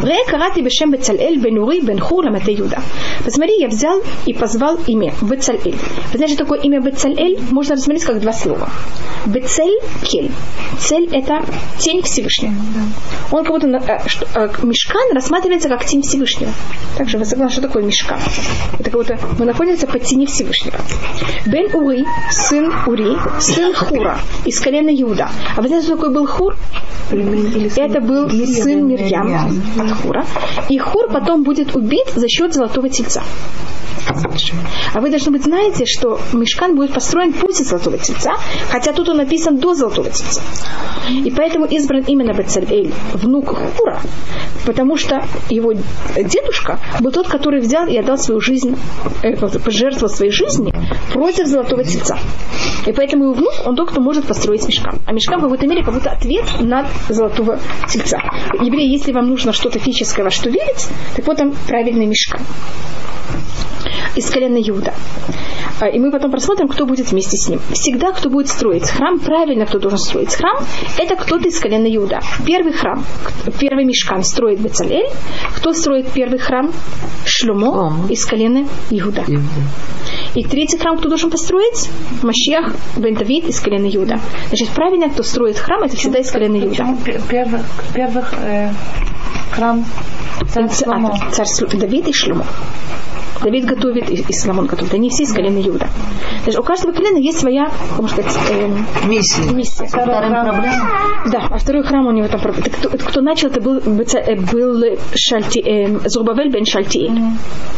Ре 0.02 0.24
карати 0.26 0.60
бешем 0.60 0.90
Бецалэль 0.90 1.38
бен 1.38 1.58
Ури 1.58 1.80
бен 1.80 2.00
Хур 2.00 2.24
ламате 2.24 2.52
Юда. 2.52 2.82
Посмотри, 3.24 3.60
я 3.60 3.68
взял 3.68 4.02
и 4.26 4.34
позвал 4.34 4.78
имя 4.86 5.14
Бецалэль. 5.20 5.76
Вы 6.12 6.16
знаете, 6.16 6.36
такое 6.36 6.60
имя 6.60 6.80
Бецалэль? 6.80 7.38
Можно 7.50 7.76
рассмотреть 7.76 8.04
как 8.04 8.20
два 8.20 8.32
слова. 8.32 8.68
Бецель 9.26 9.78
кель. 10.02 10.30
Цель 10.78 11.08
это 11.12 11.44
тень 11.78 12.02
Всевышнего. 12.02 12.54
Он 13.30 13.44
как 13.44 13.54
будто 13.54 13.68
э, 13.68 13.98
э, 14.34 14.48
мешкан 14.62 15.14
рассматривается 15.14 15.68
как 15.68 15.84
тень 15.84 16.02
Всевышнего. 16.02 16.52
Также 17.04 17.22
согласны, 17.26 17.52
что 17.52 17.60
такое 17.60 17.82
мешкан? 17.82 18.18
Это 18.78 18.84
как 18.84 18.94
будто 18.94 19.18
мы 19.38 19.44
находимся 19.44 19.86
под 19.86 20.04
тени 20.04 20.24
Всевышнего. 20.24 20.78
Бен 21.44 21.74
Ури, 21.74 22.06
сын 22.30 22.72
Ури, 22.86 23.14
сын 23.40 23.74
Хура, 23.74 24.16
из 24.46 24.58
колена 24.58 24.88
Иуда. 24.88 25.28
А 25.54 25.60
вы 25.60 25.68
знаете, 25.68 25.88
что 25.88 25.96
такой 25.96 26.14
был 26.14 26.26
Хур? 26.26 26.56
Это 27.10 28.00
был 28.00 28.30
сын 28.30 28.88
Мирьям 28.88 29.52
от 29.78 29.90
Хура. 30.00 30.24
И 30.70 30.78
Хур 30.78 31.10
потом 31.12 31.42
будет 31.42 31.76
убит 31.76 32.08
за 32.14 32.26
счет 32.26 32.54
золотого 32.54 32.88
тельца. 32.88 33.22
А 34.94 35.00
вы, 35.00 35.10
должны 35.10 35.32
быть, 35.32 35.44
знаете, 35.44 35.86
что 35.86 36.20
мешкан 36.32 36.76
будет 36.76 36.92
построен 36.92 37.32
после 37.32 37.64
золотого 37.64 37.98
тельца, 37.98 38.34
хотя 38.70 38.92
тут 38.92 39.08
он 39.08 39.18
написан 39.18 39.58
до 39.58 39.74
золотого 39.74 40.10
тельца. 40.10 40.40
И 41.10 41.30
поэтому 41.30 41.66
избран 41.66 42.04
именно 42.06 42.32
Бецалель, 42.32 42.92
внук 43.14 43.56
Хура, 43.76 44.00
потому 44.64 44.96
что 44.96 45.24
его 45.50 45.72
дедушка 46.16 46.78
был 47.00 47.10
тот, 47.10 47.28
который 47.28 47.60
взял 47.60 47.86
и 47.86 47.96
отдал 47.96 48.18
свою 48.18 48.40
жизнь, 48.40 48.76
э, 49.22 49.36
пожертвовал 49.36 50.08
своей 50.08 50.32
жизни 50.32 50.72
против 51.12 51.46
золотого 51.46 51.84
тельца. 51.84 52.18
И 52.86 52.92
поэтому 52.92 53.24
его 53.24 53.34
внук, 53.34 53.52
он 53.64 53.76
тот, 53.76 53.90
кто 53.90 54.00
может 54.00 54.26
построить 54.26 54.66
мешкан. 54.66 54.98
А 55.06 55.12
мешкан 55.12 55.38
в 55.38 55.42
какой-то 55.42 55.66
как 55.84 55.94
будто 55.94 56.10
ответ 56.10 56.44
над 56.60 56.86
золотого 57.08 57.58
тельца. 57.88 58.18
Евреи, 58.60 58.90
если 58.90 59.12
вам 59.12 59.28
нужно 59.28 59.52
что-то 59.52 59.78
физическое, 59.78 60.22
во 60.22 60.30
что 60.30 60.50
верить, 60.50 60.88
так 61.16 61.26
вот 61.26 61.36
там 61.36 61.52
правильный 61.66 62.06
мешкан 62.06 62.40
из 64.16 64.30
колена 64.30 64.58
Иуда. 64.58 64.94
А, 65.80 65.88
И 65.88 65.98
мы 65.98 66.10
потом 66.10 66.30
посмотрим, 66.30 66.68
кто 66.68 66.86
будет 66.86 67.10
вместе 67.10 67.36
с 67.36 67.48
ним. 67.48 67.60
Всегда, 67.72 68.12
кто 68.12 68.30
будет 68.30 68.48
строить 68.48 68.88
храм, 68.88 69.18
правильно, 69.18 69.66
кто 69.66 69.78
должен 69.78 69.98
строить 69.98 70.34
храм, 70.34 70.56
это 70.98 71.16
кто-то 71.16 71.48
из 71.48 71.58
колена 71.58 71.86
Иуда. 71.96 72.20
Первый 72.46 72.72
храм, 72.72 73.04
первый 73.58 73.84
мешкан 73.84 74.22
строит 74.22 74.60
Бецалель. 74.60 75.08
Кто 75.56 75.72
строит 75.72 76.08
первый 76.12 76.38
храм? 76.38 76.70
Шлюмо 77.24 77.72
Шломо. 77.72 78.06
из 78.08 78.24
колена 78.24 78.66
Иуда. 78.90 79.24
И 80.34 80.44
третий 80.44 80.78
храм 80.78 80.98
кто 80.98 81.08
должен 81.08 81.30
построить? 81.30 81.88
Машиах 82.22 82.74
бен 82.96 83.14
Давид 83.14 83.48
из 83.48 83.60
колена 83.60 83.86
Иуда. 83.94 84.20
Значит, 84.48 84.68
правильно, 84.70 85.08
кто 85.08 85.22
строит 85.22 85.58
храм, 85.58 85.82
это 85.82 85.96
всегда 85.96 86.18
из 86.18 86.30
колена 86.30 86.56
Иуда. 86.56 86.68
Почему 86.70 86.96
пе- 86.98 87.20
первых, 87.28 87.62
первых 87.94 88.34
э, 88.34 88.70
храм 89.52 89.84
царь 90.52 90.64
а, 90.86 91.30
царь 91.32 91.46
Давид 91.78 92.08
и 92.08 92.12
Шлюмо. 92.12 92.44
Давид 93.44 93.66
готовит, 93.66 94.10
и, 94.10 94.14
и 94.26 94.32
Соломон 94.32 94.66
готовит. 94.66 94.94
Они 94.94 95.10
все 95.10 95.24
из 95.24 95.32
колена 95.32 95.58
Иуда. 95.68 95.88
Значит, 96.44 96.58
у 96.60 96.62
каждого 96.62 96.92
колена 96.92 97.18
есть 97.18 97.38
своя, 97.40 97.66
как 97.66 98.00
можно 98.00 98.22
сказать, 98.22 98.38
эм, 98.52 98.86
Миссия. 99.08 99.52
миссия. 99.52 99.86
Второй 99.86 100.14
храм. 100.28 100.44
проблема. 100.46 100.90
Да, 101.30 101.46
а 101.50 101.58
второй 101.58 101.82
храм 101.84 102.06
у 102.06 102.10
него 102.10 102.26
там 102.28 102.40
проб- 102.40 102.58
это 102.58 102.70
кто, 102.70 102.88
это 102.88 103.04
кто 103.04 103.20
начал, 103.20 103.48
это 103.48 103.60
был, 103.60 103.78
Беца- 103.80 104.18
э, 104.20 104.36
был 104.40 104.82
Шальти, 105.14 105.60
э, 105.60 106.08
Зурбавель 106.08 106.50
бен 106.50 106.64
Шальтиэль. 106.64 107.12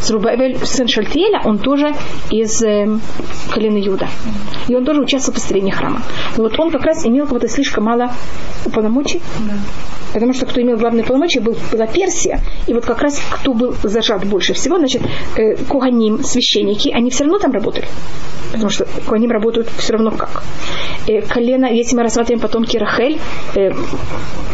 Зурбавель, 0.01 0.57
сын 0.63 0.87
Шальтиэля, 0.87 1.41
он 1.43 1.59
тоже 1.59 1.93
из 2.31 2.61
э, 2.63 2.87
колена 3.51 3.77
Юда. 3.77 4.07
И 4.69 4.75
он 4.75 4.85
тоже 4.85 5.01
участвовал 5.01 5.33
в 5.33 5.35
построении 5.41 5.71
храма. 5.71 6.01
Но 6.37 6.43
вот 6.43 6.57
он 6.59 6.71
как 6.71 6.83
раз 6.83 7.05
имел 7.05 7.25
как 7.25 7.33
будто 7.33 7.47
слишком 7.49 7.83
мало 7.83 8.11
полномочий. 8.73 9.21
Потому 10.13 10.33
что 10.33 10.45
кто 10.45 10.61
имел 10.61 10.77
главные 10.77 11.03
полномочия, 11.03 11.41
был, 11.41 11.55
была 11.71 11.85
Персия. 11.85 12.39
И 12.65 12.73
вот 12.73 12.85
как 12.85 13.01
раз 13.01 13.21
кто 13.29 13.53
был 13.53 13.75
зажат 13.83 14.25
больше 14.25 14.53
всего, 14.53 14.77
значит, 14.77 15.01
э, 15.35 15.56
Куганим, 15.67 16.23
священники, 16.23 16.89
они 16.89 17.09
все 17.09 17.23
равно 17.23 17.39
там 17.39 17.51
работали. 17.51 17.87
Потому 18.51 18.69
что 18.69 18.85
Куганим 19.05 19.31
работают 19.31 19.69
все 19.77 19.93
равно 19.93 20.11
как. 20.11 20.43
Э, 21.07 21.21
колено, 21.21 21.65
если 21.65 21.95
мы 21.95 22.03
рассматриваем 22.03 22.41
потомки 22.41 22.77
Рахель, 22.77 23.19
э, 23.55 23.71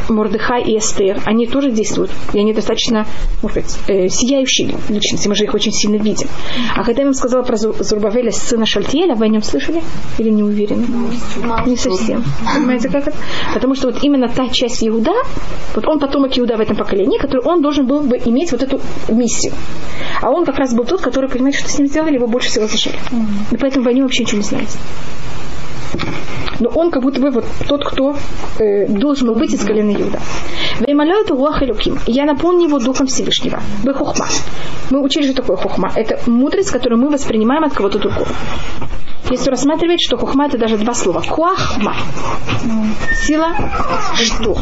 Мордыхай 0.10 0.64
и 0.64 0.78
Эстер, 0.78 1.22
они 1.26 1.48
тоже 1.48 1.72
действуют. 1.72 2.12
И 2.34 2.40
они 2.40 2.54
достаточно, 2.54 3.06
может 3.42 3.58
быть, 3.58 3.78
э, 3.88 4.08
сияющие 4.10 4.76
личности. 4.90 5.28
Мы 5.28 5.36
же 5.36 5.46
их 5.46 5.54
очень 5.54 5.72
сильно 5.72 5.96
видим. 5.96 6.28
А 6.76 6.84
когда 6.84 7.02
я 7.02 7.08
вам 7.08 7.14
сказала 7.14 7.44
про 7.44 7.56
Зу- 7.56 7.82
Зурбавеля, 7.82 8.32
сына 8.32 8.66
Шальтиеля, 8.66 9.16
вы 9.16 9.26
о 9.26 9.28
нем 9.30 9.42
слышали? 9.42 9.82
Или 10.18 10.30
не 10.30 10.44
уверены? 10.44 10.86
Не 11.66 11.78
совсем. 11.78 12.24
Понимаете, 12.56 12.90
как 12.90 13.08
это? 13.08 13.18
Потому 13.54 13.76
что 13.76 13.88
вот 13.88 14.04
именно 14.04 14.28
та 14.28 14.50
часть 14.50 14.86
Иуда, 14.86 15.14
вот 15.76 15.88
он 15.88 16.00
потомок 16.00 16.38
Иуда 16.38 16.58
в 16.58 16.62
этом 16.62 16.76
поколении, 16.76 17.18
который 17.18 17.42
он 17.46 17.62
должен 17.62 17.86
был 17.88 18.02
бы 18.02 18.18
иметь 18.26 18.52
вот 18.52 18.64
эту 18.64 18.82
миссию. 19.08 19.54
А 20.22 20.30
он 20.30 20.46
как 20.46 20.58
раз 20.58 20.74
был 20.74 20.83
тот, 20.84 21.02
который, 21.02 21.30
понимаете, 21.30 21.60
что 21.60 21.70
с 21.70 21.78
ним 21.78 21.88
сделали, 21.88 22.16
его 22.16 22.28
больше 22.28 22.50
всего 22.50 22.68
зажали. 22.68 22.98
И 23.52 23.58
поэтому 23.58 23.86
войне 23.86 24.02
вообще 24.04 24.24
ничего 24.24 24.38
не 24.38 24.44
знаете. 24.44 24.78
Но 26.60 26.70
он 26.70 26.92
как 26.92 27.02
будто 27.04 27.20
бы 27.20 27.32
вот 27.32 27.46
тот, 27.68 27.84
кто 27.86 28.16
э, 28.60 28.88
должен 28.88 29.28
был 29.28 29.36
быть 29.36 29.54
из 29.54 29.64
колена 29.64 29.92
элюким. 31.64 32.00
Я 32.06 32.26
наполню 32.26 32.68
его 32.68 32.80
духом 32.80 33.08
Всевышнего. 33.08 33.60
Вы 33.84 33.94
хухма. 33.94 34.28
Мы 34.90 35.02
учили, 35.02 35.26
что 35.26 35.36
такое 35.36 35.58
хухма. 35.58 35.92
Это 35.96 36.20
мудрость, 36.30 36.72
которую 36.72 37.02
мы 37.02 37.10
воспринимаем 37.10 37.64
от 37.64 37.74
кого-то 37.74 38.00
другого. 38.00 38.28
Если 39.30 39.50
рассматривать, 39.50 40.02
что 40.02 40.18
хухма 40.18 40.46
это 40.46 40.58
даже 40.58 40.78
два 40.78 40.94
слова. 40.94 41.22
Куахма. 41.22 41.96
Сила 43.26 43.56
что? 44.16 44.58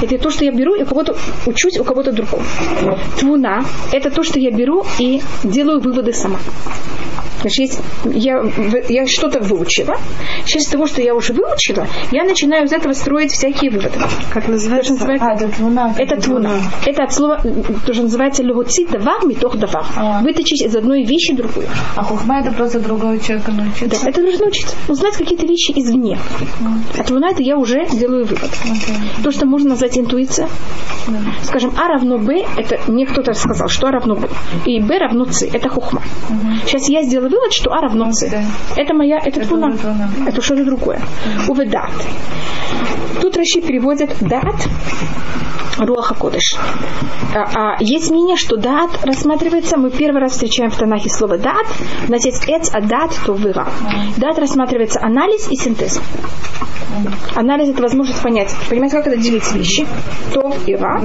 Это 0.00 0.18
то, 0.18 0.30
что 0.30 0.44
я 0.44 0.52
беру 0.52 0.74
и 0.74 0.82
у 0.82 0.86
кого-то 0.86 1.16
учусь 1.46 1.78
у 1.78 1.84
кого-то 1.84 2.12
другого. 2.12 2.42
Твуна– 3.18 3.64
это 3.92 4.10
то, 4.10 4.22
что 4.22 4.38
я 4.38 4.50
беру 4.50 4.84
и 4.98 5.22
делаю 5.44 5.80
выводы 5.80 6.12
сама. 6.12 6.38
Значит, 7.42 7.58
есть, 7.58 7.80
я, 8.04 8.42
я 8.88 9.06
что-то 9.06 9.40
выучила. 9.40 9.96
Часть 10.46 10.70
того, 10.70 10.86
что 10.86 11.02
я 11.02 11.14
уже 11.14 11.32
выучила, 11.32 11.86
я 12.10 12.24
начинаю 12.24 12.64
из 12.64 12.72
этого 12.72 12.92
строить 12.92 13.32
всякие 13.32 13.70
выводы. 13.70 13.98
Как 14.32 14.48
называется? 14.48 14.92
называется- 14.94 15.26
А, 15.28 15.34
это 15.34 15.48
твуна. 15.48 15.94
это 15.98 16.16
твуна. 16.20 16.60
Это 16.86 17.02
от 17.04 17.12
слова, 17.12 17.40
то, 17.86 17.92
что 17.92 18.02
называется 18.04 18.42
легоцит 18.42 18.90
давар, 18.90 19.24
митох 19.26 19.56
давар. 19.56 19.84
А. 19.96 20.20
Вытащить 20.22 20.62
из 20.62 20.74
одной 20.74 21.04
вещи 21.04 21.34
другую. 21.34 21.66
А 21.96 22.02
хухма 22.02 22.40
это 22.40 22.52
просто 22.52 22.80
другого 22.80 23.18
человека 23.18 23.50
Да, 23.52 23.62
научиться. 23.64 24.08
это 24.08 24.20
нужно 24.22 24.46
учиться. 24.46 24.76
Узнать 24.88 25.16
какие-то 25.16 25.46
вещи 25.46 25.72
извне. 25.76 26.18
А 26.98 27.02
твуна 27.04 27.30
это 27.30 27.42
я 27.42 27.56
уже 27.58 27.86
делаю 27.92 28.24
вывод. 28.24 28.50
То, 29.22 29.30
что 29.32 29.46
можно 29.46 29.70
назвать 29.70 29.98
интуиция. 29.98 30.48
Скажем, 31.42 31.72
А 31.76 31.88
равно 31.88 32.18
Б, 32.18 32.44
это 32.56 32.78
мне 32.86 33.06
кто-то 33.06 33.32
сказал, 33.34 33.68
что 33.68 33.88
А 33.88 33.90
равно 33.90 34.14
Б. 34.14 34.28
И 34.66 34.80
Б 34.80 34.98
равно 34.98 35.24
С, 35.26 35.42
это 35.42 35.68
хухма. 35.68 36.02
Сейчас 36.66 36.88
я 36.88 37.02
сделала 37.02 37.28
вывод, 37.32 37.52
что 37.52 37.72
А 37.72 37.80
равно 37.80 38.12
С. 38.12 38.22
Это 38.76 38.94
моя, 38.94 39.18
это, 39.18 39.40
Это. 39.40 39.68
Это 40.26 40.42
что-то 40.42 40.64
другое. 40.64 41.00
Уведат. 41.48 41.90
Тут 43.20 43.36
Раши 43.36 43.60
переводит 43.60 44.10
дат, 44.20 44.68
Руаха 45.78 46.14
Кодыш. 46.14 46.56
А, 47.34 47.74
а 47.74 47.76
есть 47.80 48.10
мнение, 48.10 48.36
что 48.36 48.56
дат 48.56 48.90
рассматривается, 49.04 49.78
мы 49.78 49.90
первый 49.90 50.20
раз 50.20 50.32
встречаем 50.32 50.70
в 50.70 50.76
Танахе 50.76 51.08
слово 51.08 51.38
дат, 51.38 51.66
у 52.08 52.12
нас 52.12 52.24
есть 52.24 52.44
эц, 52.48 52.70
а 52.72 52.80
дат, 52.80 53.10
то 53.24 53.32
выра. 53.32 53.68
Дат 54.16 54.38
рассматривается 54.38 55.00
анализ 55.02 55.50
и 55.50 55.56
синтез. 55.56 56.00
Анализ 57.34 57.70
это 57.70 57.82
возможность 57.82 58.20
понять, 58.22 58.54
понимаете, 58.68 58.96
как 58.96 59.06
это 59.06 59.16
делить 59.16 59.50
вещи, 59.54 59.86
то 60.34 60.54
и 60.66 60.74
ра. 60.74 61.02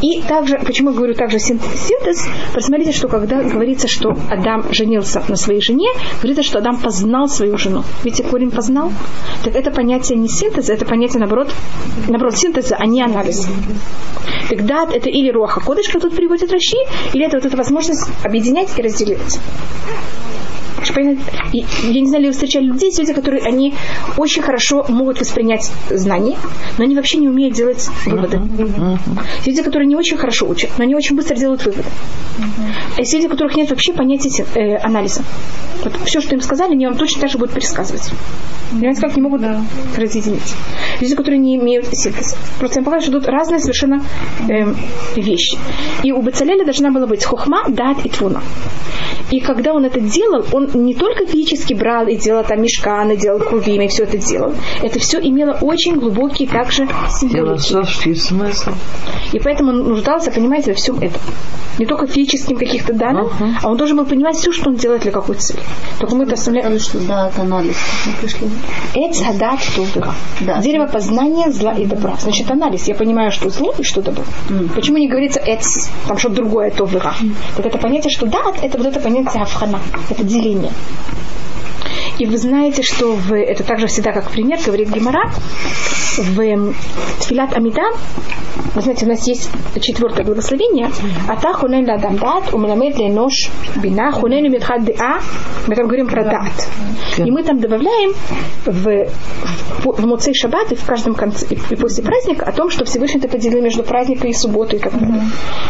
И 0.00 0.22
также, 0.22 0.58
почему 0.58 0.90
я 0.90 0.96
говорю 0.96 1.14
также 1.14 1.40
син- 1.40 1.60
синтез, 1.60 2.24
посмотрите, 2.54 2.92
что 2.92 3.08
когда 3.08 3.42
говорится, 3.42 3.88
что 3.88 4.16
Адам 4.30 4.72
женился 4.72 5.24
на 5.28 5.34
своей 5.48 5.62
жене, 5.62 5.88
говорится, 6.18 6.42
что 6.42 6.58
Адам 6.58 6.76
познал 6.76 7.28
свою 7.28 7.56
жену. 7.56 7.82
Видите, 8.04 8.22
корень 8.22 8.50
познал? 8.50 8.92
Так 9.44 9.56
это 9.56 9.70
понятие 9.70 10.18
не 10.18 10.28
синтеза, 10.28 10.74
это 10.74 10.84
понятие, 10.84 11.20
наоборот, 11.20 11.50
наоборот, 12.06 12.36
синтеза, 12.36 12.76
а 12.78 12.86
не 12.86 13.02
анализа. 13.02 13.48
Тогда 14.50 14.86
это 14.92 15.08
или 15.08 15.30
руаха 15.30 15.60
кодыш, 15.60 15.86
тут 15.86 16.14
приводит 16.14 16.52
Раши, 16.52 16.76
или 17.14 17.24
это 17.24 17.38
вот 17.38 17.46
эта 17.46 17.56
возможность 17.56 18.06
объединять 18.24 18.68
и 18.78 18.82
разделять. 18.82 19.40
И, 21.52 21.58
я 21.58 22.00
не 22.00 22.06
знаю, 22.06 22.24
ли 22.24 22.28
вы 22.28 22.32
встречали 22.32 22.64
людей, 22.64 22.92
люди, 22.98 23.12
которые 23.12 23.42
они 23.42 23.74
очень 24.16 24.42
хорошо 24.42 24.84
могут 24.88 25.20
воспринять 25.20 25.70
знания, 25.90 26.36
но 26.76 26.84
они 26.84 26.94
вообще 26.94 27.18
не 27.18 27.28
умеют 27.28 27.54
делать 27.54 27.88
выводы. 28.06 28.40
Есть 29.36 29.46
люди, 29.46 29.62
которые 29.62 29.86
не 29.86 29.96
очень 29.96 30.16
хорошо 30.16 30.46
учат, 30.48 30.70
но 30.78 30.84
они 30.84 30.94
очень 30.94 31.16
быстро 31.16 31.36
делают 31.36 31.64
выводы. 31.64 31.88
А 32.96 33.00
есть 33.00 33.14
люди, 33.14 33.26
у 33.26 33.30
которых 33.30 33.56
нет 33.56 33.70
вообще 33.70 33.92
понятия 33.92 34.44
э, 34.54 34.76
анализа. 34.76 35.22
Вот 35.82 35.92
все, 36.04 36.20
что 36.20 36.34
им 36.34 36.40
сказали, 36.40 36.72
они 36.72 36.86
вам 36.86 36.96
точно 36.96 37.22
так 37.22 37.30
же 37.30 37.38
будут 37.38 37.54
пересказывать. 37.54 38.10
Понимаете, 38.70 39.00
как 39.00 39.16
не 39.16 39.22
могут 39.22 39.42
разъединить. 39.96 40.54
Люди, 41.00 41.14
которые 41.14 41.38
не 41.38 41.56
имеют 41.56 41.86
синтеза. 41.92 42.36
Просто 42.58 42.80
я 42.80 42.84
показываю, 42.84 43.12
что 43.12 43.20
тут 43.20 43.28
разные 43.28 43.60
совершенно 43.60 44.02
эм, 44.48 44.76
вещи. 45.16 45.56
И 46.02 46.12
у 46.12 46.20
Бацалеля 46.20 46.64
должна 46.64 46.90
была 46.90 47.06
быть 47.06 47.24
хохма, 47.24 47.64
дат 47.68 48.04
и 48.04 48.08
твуна. 48.08 48.42
И 49.30 49.40
когда 49.40 49.72
он 49.72 49.84
это 49.84 50.00
делал, 50.00 50.44
он 50.52 50.68
не 50.84 50.94
только 50.94 51.24
физически 51.38 51.74
брал 51.74 52.06
и 52.06 52.16
делал 52.16 52.44
там 52.44 52.60
мешканы, 52.62 53.16
делал 53.16 53.38
крувим 53.40 53.82
и 53.82 53.88
все 53.88 54.04
это 54.04 54.18
делал. 54.18 54.52
Это 54.82 54.98
все 54.98 55.18
имело 55.18 55.56
очень 55.60 55.98
глубокий 55.98 56.46
также 56.46 56.88
символический. 57.08 58.16
Смысл. 58.16 58.70
И 59.32 59.38
поэтому 59.38 59.70
он 59.70 59.88
нуждался, 59.88 60.30
понимаете, 60.30 60.72
во 60.72 60.76
всем 60.76 60.96
этом. 60.96 61.20
Не 61.78 61.86
только 61.86 62.08
физическим 62.08 62.56
каких-то 62.56 62.92
данных, 62.92 63.32
а 63.62 63.68
он 63.68 63.76
должен 63.76 63.96
был 63.96 64.04
понимать 64.04 64.36
все, 64.36 64.50
что 64.50 64.70
он 64.70 64.76
делает 64.76 65.02
для 65.02 65.12
какой 65.12 65.36
цели. 65.36 65.60
Только 66.00 66.16
мы 66.16 66.24
это 66.24 66.34
оставляем. 66.34 66.78
Что 66.80 66.98
да, 66.98 67.28
это 67.28 67.42
анализ. 67.42 67.76
Мы 68.06 68.12
пришли. 68.20 68.48
Эц 68.94 69.22
гадат 69.22 69.60
тувера. 69.76 70.12
Да. 70.40 70.60
Дерево 70.60 70.86
познания 70.86 71.52
зла 71.52 71.72
и 71.72 71.86
добра. 71.86 72.16
Значит, 72.20 72.50
анализ. 72.50 72.88
Я 72.88 72.96
понимаю, 72.96 73.30
что 73.30 73.48
зло 73.50 73.72
и 73.78 73.84
что 73.84 74.02
добро. 74.02 74.24
Почему 74.74 74.98
не 74.98 75.08
говорится 75.08 75.40
эц, 75.40 75.88
там 76.08 76.18
что-то 76.18 76.36
другое 76.36 76.70
тувера? 76.72 77.14
Так 77.56 77.66
это 77.66 77.78
понятие, 77.78 78.10
что 78.10 78.26
дат, 78.26 78.56
это 78.60 78.76
вот 78.76 78.86
это 78.88 78.98
понятие 78.98 79.42
авхана. 79.42 79.78
Это 80.10 80.24
деление. 80.24 80.72
И 82.18 82.26
вы 82.26 82.36
знаете, 82.36 82.82
что 82.82 83.12
в, 83.12 83.32
это 83.32 83.62
также 83.62 83.86
всегда 83.86 84.12
как 84.12 84.30
пример, 84.30 84.58
говорит 84.64 84.90
Гимара, 84.90 85.30
в 86.18 86.74
Тфилат 87.20 87.56
Амида, 87.56 87.82
вы 88.74 88.82
знаете, 88.82 89.06
у 89.06 89.08
нас 89.08 89.26
есть 89.28 89.48
четвертое 89.80 90.24
благословение, 90.24 90.90
Ата 91.28 91.52
хунен 91.52 91.88
ладам 91.88 92.16
дат, 92.16 92.52
умеламед 92.52 92.98
ленош 92.98 93.50
бина, 93.76 94.10
хунен 94.10 94.46
умедхад 94.46 94.84
деа, 94.84 95.20
мы 95.68 95.76
там 95.76 95.86
говорим 95.86 96.08
про 96.08 96.24
дат. 96.24 96.68
И 97.18 97.30
мы 97.30 97.44
там 97.44 97.60
добавляем 97.60 98.14
в, 98.64 99.08
в, 99.84 100.00
в 100.00 100.06
Муцей 100.06 100.34
Шаббат 100.34 100.72
и 100.72 100.74
в 100.74 100.84
каждом 100.84 101.14
конце, 101.14 101.46
и, 101.50 101.54
и 101.54 101.76
после 101.76 102.02
праздника 102.02 102.46
о 102.46 102.52
том, 102.52 102.70
что 102.70 102.84
Всевышний 102.84 103.20
это 103.20 103.28
поделил 103.28 103.62
между 103.62 103.84
праздником 103.84 104.30
и 104.30 104.32
субботой 104.32 104.78
и 104.78 104.82
так 104.82 104.92
далее. 104.98 105.22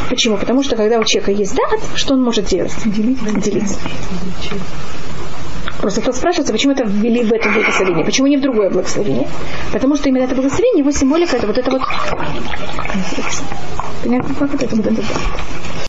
Почему? 0.09 0.37
Потому 0.39 0.63
что 0.63 0.77
когда 0.77 0.99
у 0.99 1.05
человека 1.05 1.33
есть 1.33 1.55
дат, 1.55 1.81
что 1.95 2.15
он 2.15 2.23
может 2.23 2.47
делать? 2.47 2.73
Делить. 2.85 3.19
Делить. 3.43 3.79
Просто 5.81 6.01
кто 6.01 6.13
спрашивается, 6.13 6.53
почему 6.53 6.73
это 6.73 6.85
ввели 6.85 7.23
в 7.23 7.33
это 7.33 7.49
благословение, 7.51 8.05
почему 8.05 8.27
не 8.27 8.37
в 8.37 8.41
другое 8.41 8.69
благословение? 8.69 9.29
Потому 9.73 9.97
что 9.97 10.09
именно 10.09 10.25
это 10.25 10.35
благословение, 10.35 10.81
его 10.81 10.91
символика, 10.91 11.37
это 11.37 11.47
вот 11.47 11.57
это 11.57 11.71
вот... 11.71 11.83
Понятно, 14.03 14.35
как 14.35 14.55
это, 14.55 14.75
вот 14.75 14.87
это 14.87 14.97
да. 14.97 15.03